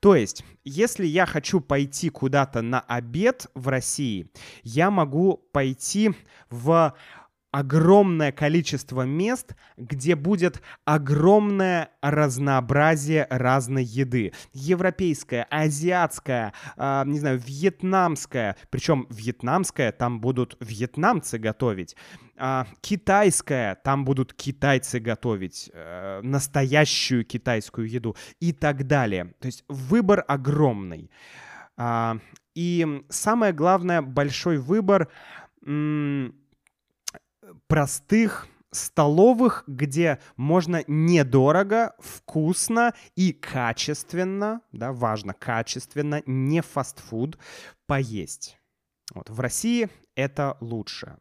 То 0.00 0.16
есть, 0.16 0.44
если 0.64 1.06
я 1.06 1.26
хочу 1.26 1.60
пойти 1.60 2.10
куда-то 2.10 2.62
на 2.62 2.80
обед 2.80 3.46
в 3.54 3.68
России, 3.68 4.30
я 4.62 4.90
могу 4.90 5.36
пойти 5.52 6.12
в 6.48 6.96
огромное 7.50 8.32
количество 8.32 9.02
мест, 9.02 9.54
где 9.76 10.14
будет 10.14 10.62
огромное 10.84 11.90
разнообразие 12.00 13.26
разной 13.30 13.84
еды. 13.84 14.32
Европейская, 14.52 15.46
азиатская, 15.50 16.52
э, 16.76 17.02
не 17.06 17.18
знаю, 17.18 17.38
вьетнамская. 17.38 18.56
Причем 18.70 19.06
вьетнамская 19.10 19.92
там 19.92 20.20
будут 20.20 20.56
вьетнамцы 20.60 21.38
готовить. 21.38 21.96
Э, 22.36 22.64
китайская, 22.80 23.76
там 23.76 24.04
будут 24.04 24.32
китайцы 24.34 25.00
готовить. 25.00 25.70
Э, 25.72 26.20
настоящую 26.22 27.24
китайскую 27.24 27.88
еду 27.88 28.16
и 28.38 28.52
так 28.52 28.86
далее. 28.86 29.34
То 29.40 29.46
есть 29.46 29.64
выбор 29.68 30.24
огромный. 30.26 31.10
Э, 31.76 32.14
и 32.54 33.04
самое 33.08 33.52
главное, 33.52 34.02
большой 34.02 34.58
выбор... 34.58 35.08
М- 35.66 36.39
простых 37.66 38.46
столовых, 38.72 39.64
где 39.66 40.20
можно 40.36 40.84
недорого, 40.86 41.94
вкусно 41.98 42.94
и 43.16 43.32
качественно, 43.32 44.60
да, 44.72 44.92
важно, 44.92 45.34
качественно, 45.34 46.22
не 46.26 46.62
фастфуд, 46.62 47.38
поесть. 47.86 48.58
Вот, 49.12 49.28
в 49.28 49.40
России 49.40 49.88
это 50.14 50.56
лучше. 50.60 51.18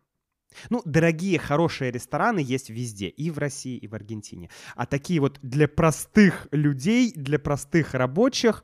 Ну, 0.69 0.81
дорогие, 0.85 1.39
хорошие 1.39 1.91
рестораны 1.91 2.39
есть 2.39 2.69
везде, 2.69 3.07
и 3.07 3.31
в 3.31 3.37
России, 3.37 3.77
и 3.77 3.87
в 3.87 3.95
Аргентине. 3.95 4.49
А 4.75 4.85
такие 4.85 5.19
вот 5.19 5.39
для 5.41 5.67
простых 5.67 6.47
людей, 6.51 7.13
для 7.15 7.39
простых 7.39 7.93
рабочих, 7.93 8.63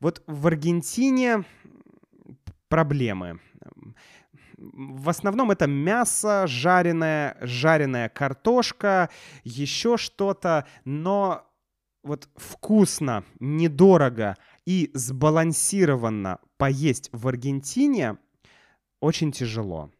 вот 0.00 0.22
в 0.26 0.46
Аргентине 0.46 1.44
проблемы 2.68 3.40
в 4.56 5.08
основном 5.08 5.50
это 5.50 5.66
мясо, 5.66 6.46
жареное, 6.46 7.36
жареная 7.40 8.08
картошка, 8.08 9.10
еще 9.42 9.96
что-то, 9.96 10.66
но 10.84 11.46
вот 12.02 12.28
вкусно, 12.36 13.24
недорого 13.40 14.36
и 14.66 14.90
сбалансированно 14.94 16.38
поесть 16.56 17.08
в 17.12 17.26
Аргентине 17.28 18.18
очень 19.00 19.32
тяжело. 19.32 19.90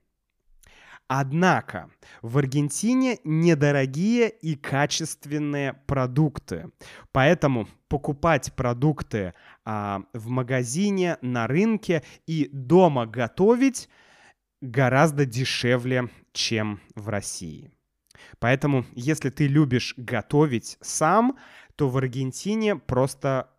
Однако 1.07 1.91
в 2.23 2.39
Аргентине 2.39 3.19
недорогие 3.25 4.31
и 4.31 4.55
качественные 4.55 5.75
продукты. 5.87 6.71
Поэтому 7.13 7.69
покупать 7.89 8.55
продукты 8.55 9.35
а, 9.67 10.03
в 10.15 10.29
магазине, 10.29 11.19
на 11.21 11.47
рынке 11.47 12.03
и 12.27 12.49
дома 12.53 13.07
готовить– 13.07 13.89
гораздо 14.65 15.27
дешевле, 15.27 16.09
чем 16.33 16.81
в 16.95 17.09
России. 17.09 17.71
Поэтому, 18.39 18.85
если 18.95 19.31
ты 19.31 19.47
любишь 19.47 19.95
готовить 19.97 20.79
сам, 20.81 21.39
то 21.77 21.89
в 21.89 21.97
Аргентине 21.97 22.77
просто 22.77 23.51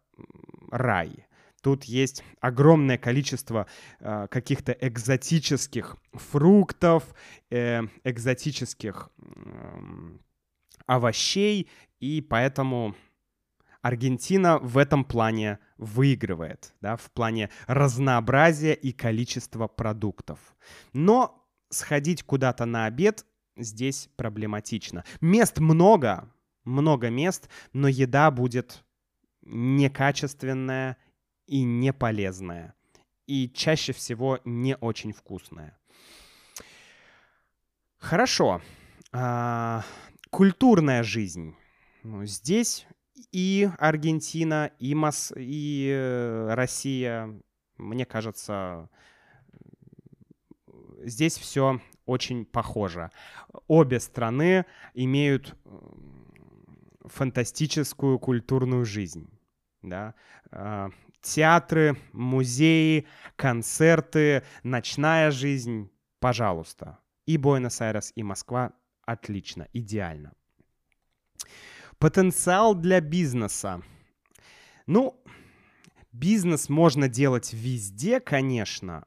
рай. 0.71 1.25
Тут 1.61 1.85
есть 1.85 2.23
огромное 2.41 2.97
количество 2.97 3.67
э, 3.99 4.27
каких-то 4.29 4.71
экзотических 4.71 5.97
фруктов, 6.13 7.03
э, 7.49 7.81
экзотических 8.03 9.09
э, 9.17 10.17
овощей, 10.85 11.67
и 11.99 12.21
поэтому 12.21 12.95
Аргентина 13.85 14.57
в 14.57 14.79
этом 14.79 15.05
плане 15.05 15.59
выигрывает, 15.77 16.73
да, 16.81 16.95
в 16.95 17.11
плане 17.11 17.51
разнообразия 17.67 18.73
и 18.73 18.91
количества 18.91 19.67
продуктов. 19.67 20.39
Но 20.93 21.47
сходить 21.69 22.23
куда-то 22.23 22.65
на 22.65 22.87
обед 22.87 23.27
здесь 23.55 24.09
проблематично. 24.15 25.03
Мест 25.21 25.59
много, 25.59 26.33
много 26.63 27.11
мест, 27.11 27.47
но 27.73 27.87
еда 27.87 28.31
будет 28.31 28.83
некачественная 29.43 30.97
и 31.45 31.61
не 31.61 31.93
полезная. 31.93 32.73
И 33.27 33.47
чаще 33.49 33.93
всего 33.93 34.39
не 34.45 34.75
очень 34.77 35.13
вкусная. 35.13 35.77
Хорошо. 37.99 38.63
А, 39.11 39.83
культурная 40.31 41.03
жизнь. 41.03 41.55
Ну, 42.01 42.25
здесь 42.25 42.87
и 43.31 43.69
Аргентина, 43.77 44.71
и, 44.79 44.95
Мос... 44.95 45.33
и 45.35 45.89
э, 45.93 46.53
Россия, 46.53 47.29
мне 47.77 48.05
кажется, 48.05 48.89
здесь 51.03 51.37
все 51.37 51.79
очень 52.05 52.45
похоже. 52.45 53.11
Обе 53.67 53.99
страны 53.99 54.65
имеют 54.93 55.55
фантастическую 57.05 58.19
культурную 58.19 58.85
жизнь. 58.85 59.29
Да? 59.81 60.13
Театры, 61.21 61.97
музеи, 62.13 63.07
концерты, 63.35 64.43
ночная 64.63 65.31
жизнь, 65.31 65.91
пожалуйста. 66.19 66.99
И 67.25 67.37
Буэнос-Айрес, 67.37 68.11
и 68.15 68.23
Москва 68.23 68.73
отлично, 69.05 69.67
идеально. 69.73 70.33
Потенциал 71.99 72.75
для 72.75 73.01
бизнеса. 73.01 73.81
Ну, 74.85 75.21
бизнес 76.11 76.69
можно 76.69 77.07
делать 77.07 77.53
везде, 77.53 78.19
конечно, 78.19 79.05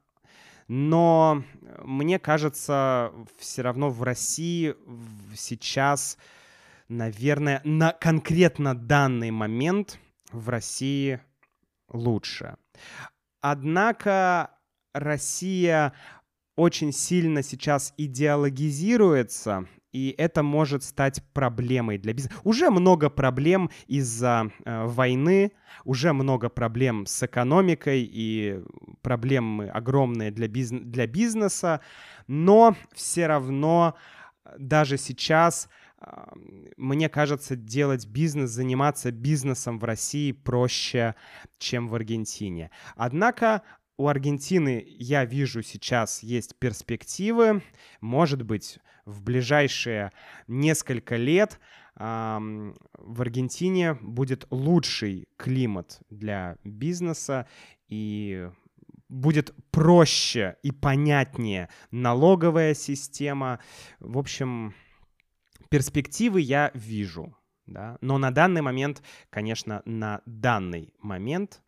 но 0.67 1.43
мне 1.83 2.19
кажется, 2.19 3.11
все 3.37 3.63
равно 3.63 3.89
в 3.89 4.03
России 4.03 4.75
сейчас, 5.35 6.17
наверное, 6.87 7.61
на 7.63 7.91
конкретно 7.91 8.75
данный 8.75 9.31
момент 9.31 9.99
в 10.31 10.49
России 10.49 11.21
лучше. 11.89 12.57
Однако 13.41 14.51
Россия 14.93 15.93
очень 16.55 16.91
сильно 16.91 17.41
сейчас 17.41 17.93
идеологизируется, 17.97 19.67
и 19.91 20.13
это 20.17 20.43
может 20.43 20.83
стать 20.83 21.23
проблемой 21.33 21.97
для 21.97 22.13
бизнеса. 22.13 22.35
Уже 22.43 22.69
много 22.69 23.09
проблем 23.09 23.69
из-за 23.87 24.51
э, 24.65 24.85
войны, 24.85 25.51
уже 25.83 26.13
много 26.13 26.49
проблем 26.49 27.05
с 27.05 27.23
экономикой 27.23 28.07
и 28.09 28.61
проблемы 29.01 29.69
огромные 29.69 30.31
для, 30.31 30.47
бизнес, 30.47 30.83
для 30.83 31.07
бизнеса, 31.07 31.81
но 32.27 32.75
все 32.93 33.27
равно 33.27 33.95
э, 34.45 34.55
даже 34.59 34.97
сейчас 34.97 35.69
э, 35.99 36.05
мне 36.77 37.09
кажется, 37.09 37.55
делать 37.55 38.05
бизнес, 38.05 38.51
заниматься 38.51 39.11
бизнесом 39.11 39.79
в 39.79 39.83
России 39.83 40.31
проще, 40.33 41.15
чем 41.57 41.87
в 41.87 41.95
Аргентине. 41.95 42.69
Однако 42.95 43.63
у 43.97 44.07
Аргентины, 44.07 44.85
я 44.87 45.25
вижу, 45.25 45.61
сейчас 45.61 46.23
есть 46.23 46.55
перспективы. 46.57 47.61
Может 47.99 48.43
быть, 48.43 48.79
в 49.09 49.23
ближайшие 49.23 50.11
несколько 50.47 51.15
лет 51.15 51.59
в 51.95 53.21
Аргентине 53.21 53.95
будет 53.95 54.47
лучший 54.51 55.27
климат 55.35 55.99
для 56.09 56.55
бизнеса, 56.63 57.45
и 57.89 58.49
будет 59.09 59.53
проще 59.71 60.55
и 60.63 60.71
понятнее 60.71 61.67
налоговая 61.91 62.73
система. 62.73 63.59
В 63.99 64.17
общем, 64.17 64.73
перспективы 65.69 66.41
я 66.41 66.71
вижу. 66.73 67.35
Да? 67.65 67.97
Но 68.01 68.17
на 68.17 68.31
данный 68.31 68.61
момент, 68.61 69.03
конечно, 69.29 69.81
на 69.85 70.21
данный 70.25 70.93
момент 70.99 71.61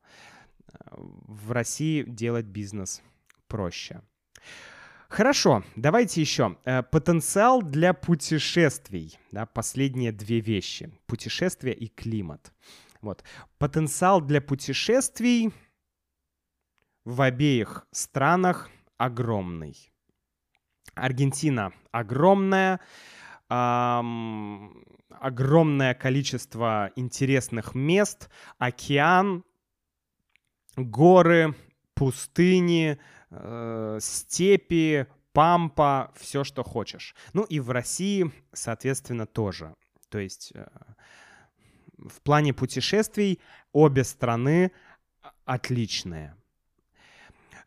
э, 0.68 0.78
в 0.98 1.52
России 1.52 2.04
делать 2.04 2.46
бизнес 2.46 3.04
проще. 3.48 4.02
Хорошо, 5.12 5.62
давайте 5.76 6.22
еще. 6.22 6.56
Э, 6.64 6.84
потенциал 6.84 7.62
для 7.62 7.94
путешествий. 7.94 9.20
Да, 9.34 9.46
последние 9.46 10.14
две 10.14 10.40
вещи. 10.40 10.90
Путешествия 11.06 11.74
и 11.74 11.90
климат. 11.90 12.54
Вот. 13.02 13.22
Потенциал 13.58 14.22
для 14.22 14.40
путешествий 14.40 15.52
в 17.04 17.22
обеих 17.22 17.86
странах 17.92 18.70
огромный. 18.96 19.76
Аргентина 20.96 21.74
огромная, 21.92 22.80
эм, 23.50 24.86
огромное 25.10 25.94
количество 25.94 26.90
интересных 26.96 27.76
мест, 27.76 28.30
океан, 28.60 29.44
горы, 30.78 31.54
пустыни, 31.96 32.98
э, 33.32 33.98
степи, 34.02 35.08
пампа, 35.34 36.12
все, 36.16 36.44
что 36.44 36.64
хочешь. 36.64 37.16
Ну 37.34 37.44
и 37.44 37.60
в 37.60 37.70
России, 37.72 38.32
соответственно, 38.54 39.26
тоже. 39.26 39.74
То 40.10 40.20
есть 40.20 40.52
э, 40.54 40.68
в 41.98 42.22
плане 42.22 42.54
путешествий 42.54 43.40
обе 43.72 44.04
страны 44.04 44.72
отличные. 45.46 46.36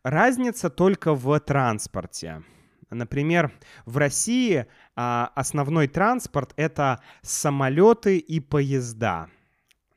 Разница 0.03 0.69
только 0.69 1.15
в 1.15 1.39
транспорте. 1.39 2.43
Например, 2.91 3.51
в 3.85 3.97
России 3.97 4.67
а, 4.95 5.31
основной 5.33 5.87
транспорт 5.87 6.53
это 6.55 7.01
самолеты 7.23 8.17
и 8.17 8.39
поезда. 8.39 9.29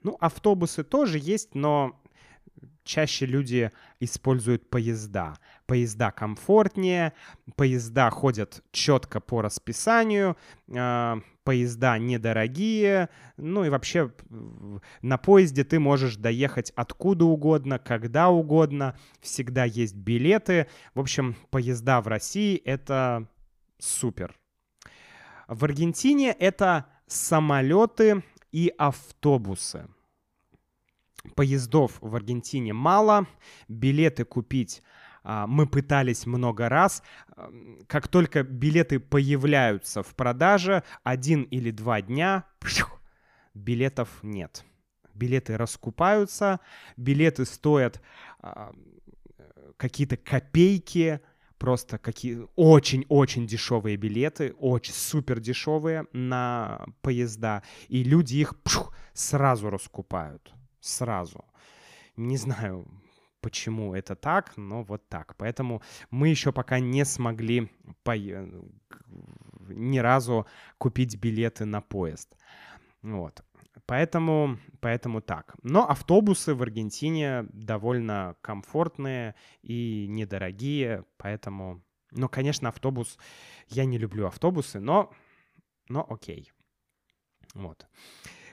Ну, 0.02 0.16
автобусы 0.20 0.84
тоже 0.84 1.18
есть, 1.18 1.54
но 1.54 2.00
чаще 2.84 3.26
люди 3.26 3.70
используют 4.00 4.70
поезда. 4.70 5.36
Поезда 5.68 6.10
комфортнее, 6.10 7.12
поезда 7.54 8.08
ходят 8.08 8.64
четко 8.72 9.20
по 9.20 9.42
расписанию, 9.42 10.34
а, 10.74 11.20
поезда 11.44 11.98
недорогие, 11.98 13.10
ну 13.36 13.66
и 13.66 13.68
вообще 13.68 14.10
на 15.02 15.18
поезде 15.18 15.64
ты 15.64 15.78
можешь 15.78 16.16
доехать 16.16 16.72
откуда 16.74 17.26
угодно, 17.26 17.78
когда 17.78 18.30
угодно, 18.30 18.98
всегда 19.20 19.64
есть 19.64 19.94
билеты. 19.94 20.68
В 20.94 21.00
общем, 21.00 21.36
поезда 21.50 22.00
в 22.00 22.08
России— 22.08 22.56
это 22.64 23.28
супер. 23.78 24.34
В 25.48 25.66
Аргентине 25.66 26.32
это 26.32 26.86
самолеты 27.06 28.22
и 28.52 28.72
автобусы. 28.78 29.86
Поездов 31.34 31.98
в 32.00 32.16
Аргентине 32.16 32.72
мало, 32.72 33.26
билеты 33.68 34.24
купить 34.24 34.82
мы 35.46 35.66
пытались 35.66 36.26
много 36.26 36.68
раз. 36.68 37.02
Как 37.86 38.08
только 38.08 38.42
билеты 38.42 38.98
появляются 39.00 40.02
в 40.02 40.14
продаже, 40.14 40.82
один 41.02 41.42
или 41.42 41.70
два 41.70 42.00
дня, 42.00 42.44
билетов 43.54 44.08
нет. 44.22 44.64
Билеты 45.14 45.56
раскупаются, 45.56 46.60
билеты 46.96 47.44
стоят 47.44 48.00
а, 48.40 48.72
какие-то 49.76 50.16
копейки, 50.16 51.20
просто 51.58 51.98
какие 51.98 52.46
очень-очень 52.54 53.46
дешевые 53.46 53.96
билеты, 53.96 54.54
очень 54.60 54.94
супер 54.94 55.40
дешевые 55.40 56.06
на 56.12 56.86
поезда, 57.02 57.64
и 57.88 58.04
люди 58.04 58.36
их 58.36 58.56
пшу, 58.62 58.92
сразу 59.12 59.70
раскупают 59.70 60.54
сразу. 60.80 61.44
Не 62.16 62.36
знаю, 62.36 62.86
почему 63.48 63.94
это 63.94 64.14
так, 64.14 64.58
но 64.58 64.82
вот 64.82 65.08
так. 65.08 65.34
Поэтому 65.36 65.80
мы 66.10 66.28
еще 66.28 66.52
пока 66.52 66.80
не 66.80 67.06
смогли 67.06 67.70
по... 68.02 68.14
ни 69.68 69.98
разу 69.98 70.46
купить 70.76 71.16
билеты 71.16 71.64
на 71.64 71.80
поезд. 71.80 72.36
Вот. 73.00 73.42
Поэтому, 73.86 74.58
поэтому 74.80 75.22
так. 75.22 75.54
Но 75.62 75.88
автобусы 75.88 76.54
в 76.54 76.62
Аргентине 76.62 77.46
довольно 77.54 78.36
комфортные 78.42 79.34
и 79.62 80.06
недорогие, 80.08 81.04
поэтому... 81.16 81.82
Ну, 82.10 82.28
конечно, 82.28 82.68
автобус... 82.68 83.18
Я 83.68 83.86
не 83.86 83.96
люблю 83.96 84.26
автобусы, 84.26 84.78
но... 84.78 85.10
Но 85.88 86.06
окей. 86.06 86.52
Вот. 87.54 87.86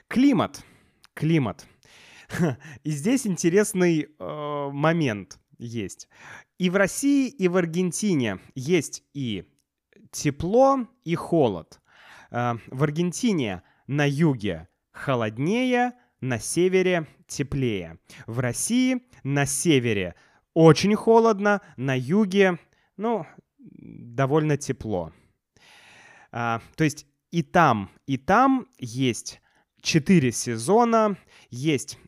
Климат. 0.08 0.64
Климат. 1.12 1.66
И 2.84 2.90
здесь 2.90 3.26
интересный 3.26 4.08
э, 4.18 4.68
момент 4.72 5.38
есть. 5.58 6.08
И 6.58 6.70
в 6.70 6.76
России, 6.76 7.28
и 7.28 7.48
в 7.48 7.56
Аргентине 7.56 8.38
есть 8.54 9.04
и 9.14 9.44
тепло, 10.10 10.86
и 11.04 11.14
холод. 11.14 11.80
Э, 12.30 12.54
в 12.68 12.82
Аргентине 12.82 13.62
на 13.86 14.08
юге 14.08 14.68
холоднее, 14.92 15.92
на 16.20 16.38
севере 16.38 17.06
теплее. 17.26 17.98
В 18.26 18.40
России 18.40 19.02
на 19.22 19.46
севере 19.46 20.14
очень 20.54 20.94
холодно, 20.94 21.60
на 21.76 21.98
юге, 21.98 22.58
ну, 22.96 23.26
довольно 23.58 24.56
тепло. 24.56 25.12
А, 26.32 26.60
то 26.76 26.84
есть 26.84 27.06
и 27.30 27.42
там, 27.42 27.90
и 28.06 28.16
там 28.16 28.66
есть 28.78 29.40
четыре 29.82 30.32
сезона, 30.32 31.16
есть 31.50 31.98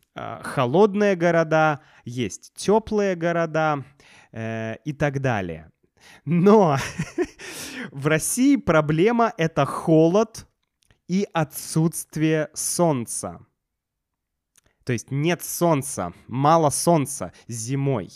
холодные 0.43 1.15
города, 1.15 1.81
есть 2.05 2.53
теплые 2.55 3.15
города 3.15 3.83
э, 4.31 4.75
и 4.85 4.93
так 4.93 5.21
далее. 5.21 5.71
Но 6.25 6.77
в 7.91 8.07
России 8.07 8.55
проблема 8.55 9.33
это 9.37 9.65
холод 9.65 10.47
и 11.07 11.27
отсутствие 11.33 12.49
солнца. 12.53 13.39
То 14.83 14.93
есть 14.93 15.11
нет 15.11 15.43
солнца, 15.43 16.13
мало 16.27 16.69
солнца 16.69 17.31
зимой. 17.47 18.09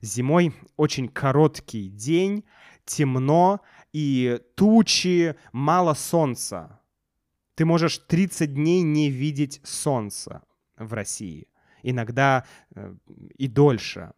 Зимой 0.00 0.54
очень 0.76 1.08
короткий 1.08 1.88
день, 1.88 2.44
темно 2.84 3.60
и 3.92 4.40
тучи, 4.56 5.36
мало 5.52 5.94
солнца. 5.94 6.80
Ты 7.54 7.64
можешь 7.64 7.98
30 7.98 8.54
дней 8.54 8.82
не 8.82 9.10
видеть 9.10 9.60
солнца 9.62 10.42
в 10.84 10.92
России. 10.92 11.48
Иногда 11.82 12.44
э, 12.74 12.94
и 13.36 13.48
дольше. 13.48 14.12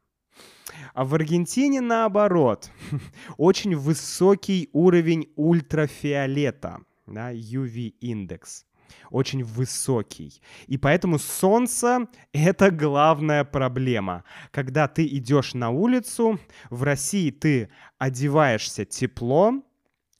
А 0.92 1.04
в 1.04 1.14
Аргентине 1.14 1.80
наоборот. 1.80 2.70
Очень 3.36 3.76
высокий 3.76 4.68
уровень 4.72 5.32
ультрафиолета, 5.36 6.80
да, 7.06 7.32
UV-индекс. 7.32 8.66
Очень 9.10 9.44
высокий. 9.44 10.40
И 10.66 10.76
поэтому 10.76 11.18
солнце— 11.18 12.06
это 12.32 12.70
главная 12.70 13.44
проблема. 13.44 14.24
Когда 14.50 14.88
ты 14.88 15.06
идешь 15.06 15.54
на 15.54 15.70
улицу, 15.70 16.38
в 16.70 16.82
России 16.82 17.30
ты 17.30 17.70
одеваешься 17.98 18.84
тепло, 18.84 19.62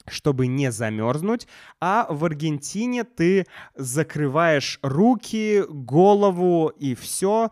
чтобы 0.07 0.47
не 0.47 0.71
замерзнуть, 0.71 1.47
а 1.79 2.07
в 2.09 2.25
Аргентине 2.25 3.03
ты 3.03 3.45
закрываешь 3.75 4.79
руки, 4.81 5.63
голову 5.67 6.69
и 6.69 6.95
все, 6.95 7.51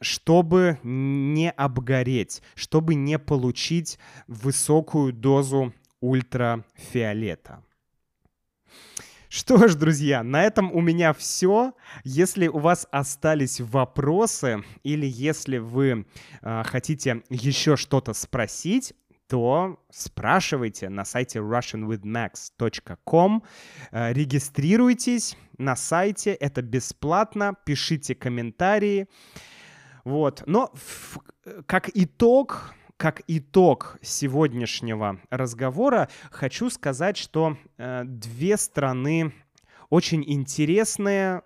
чтобы 0.00 0.78
не 0.82 1.50
обгореть, 1.50 2.42
чтобы 2.54 2.94
не 2.94 3.18
получить 3.18 3.98
высокую 4.26 5.12
дозу 5.12 5.72
ультрафиолета. 6.00 7.62
Что 9.28 9.68
ж, 9.68 9.74
друзья, 9.74 10.22
на 10.22 10.44
этом 10.44 10.72
у 10.72 10.80
меня 10.80 11.12
все. 11.12 11.72
Если 12.04 12.46
у 12.46 12.58
вас 12.58 12.86
остались 12.90 13.60
вопросы 13.60 14.62
или 14.82 15.04
если 15.06 15.58
вы 15.58 16.06
э, 16.42 16.62
хотите 16.64 17.22
еще 17.28 17.76
что-то 17.76 18.14
спросить, 18.14 18.94
то 19.28 19.78
спрашивайте 19.90 20.88
на 20.88 21.04
сайте 21.04 21.40
russianwithmax.com, 21.40 23.42
э, 23.90 24.12
регистрируйтесь 24.12 25.36
на 25.58 25.76
сайте, 25.76 26.32
это 26.32 26.62
бесплатно, 26.62 27.54
пишите 27.64 28.14
комментарии. 28.14 29.08
Вот. 30.04 30.44
Но 30.46 30.72
как 31.66 31.90
итог, 31.94 32.74
как 32.96 33.22
итог 33.26 33.98
сегодняшнего 34.02 35.20
разговора 35.30 36.08
хочу 36.30 36.70
сказать, 36.70 37.16
что 37.16 37.56
э, 37.78 38.02
две 38.04 38.56
страны 38.56 39.32
очень 39.90 40.22
интересные. 40.26 41.42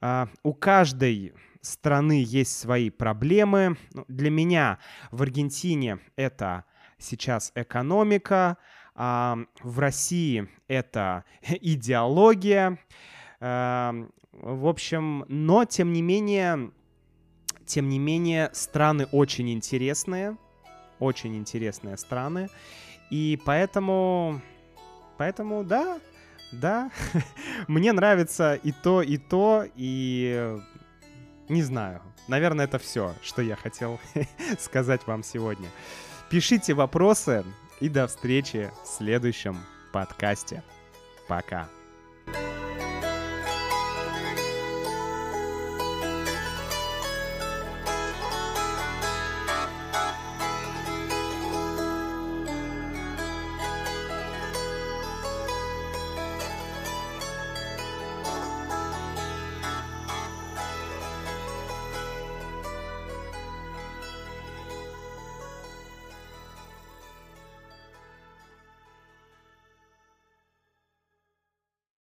Э, 0.00 0.26
у 0.42 0.54
каждой 0.54 1.34
страны 1.60 2.24
есть 2.26 2.58
свои 2.58 2.90
проблемы. 2.90 3.76
Ну, 3.92 4.04
для 4.08 4.30
меня 4.30 4.78
в 5.10 5.22
Аргентине 5.22 5.98
это 6.16 6.64
сейчас 7.04 7.52
экономика, 7.54 8.56
а 8.94 9.38
в 9.62 9.78
России 9.78 10.48
это 10.68 11.24
идеология. 11.60 12.78
Эм, 13.40 14.12
в 14.32 14.66
общем, 14.66 15.24
но 15.28 15.64
тем 15.64 15.92
не 15.92 16.02
менее, 16.02 16.70
тем 17.66 17.88
не 17.88 17.98
менее, 17.98 18.50
страны 18.52 19.06
очень 19.12 19.50
интересные, 19.50 20.36
очень 20.98 21.36
интересные 21.36 21.96
страны, 21.96 22.48
и 23.10 23.38
поэтому, 23.44 24.40
поэтому, 25.18 25.62
да, 25.62 26.00
да, 26.52 26.90
мне 27.68 27.92
нравится 27.92 28.54
и 28.54 28.72
то, 28.72 29.02
и 29.02 29.18
то, 29.18 29.66
и 29.76 30.58
не 31.48 31.62
знаю. 31.62 32.02
Наверное, 32.26 32.64
это 32.64 32.78
все, 32.78 33.14
что 33.22 33.42
я 33.42 33.56
хотел 33.56 34.00
сказать 34.58 35.06
вам 35.06 35.22
сегодня. 35.22 35.68
Пишите 36.34 36.74
вопросы 36.74 37.44
и 37.78 37.88
до 37.88 38.08
встречи 38.08 38.68
в 38.82 38.88
следующем 38.88 39.56
подкасте. 39.92 40.64
Пока. 41.28 41.68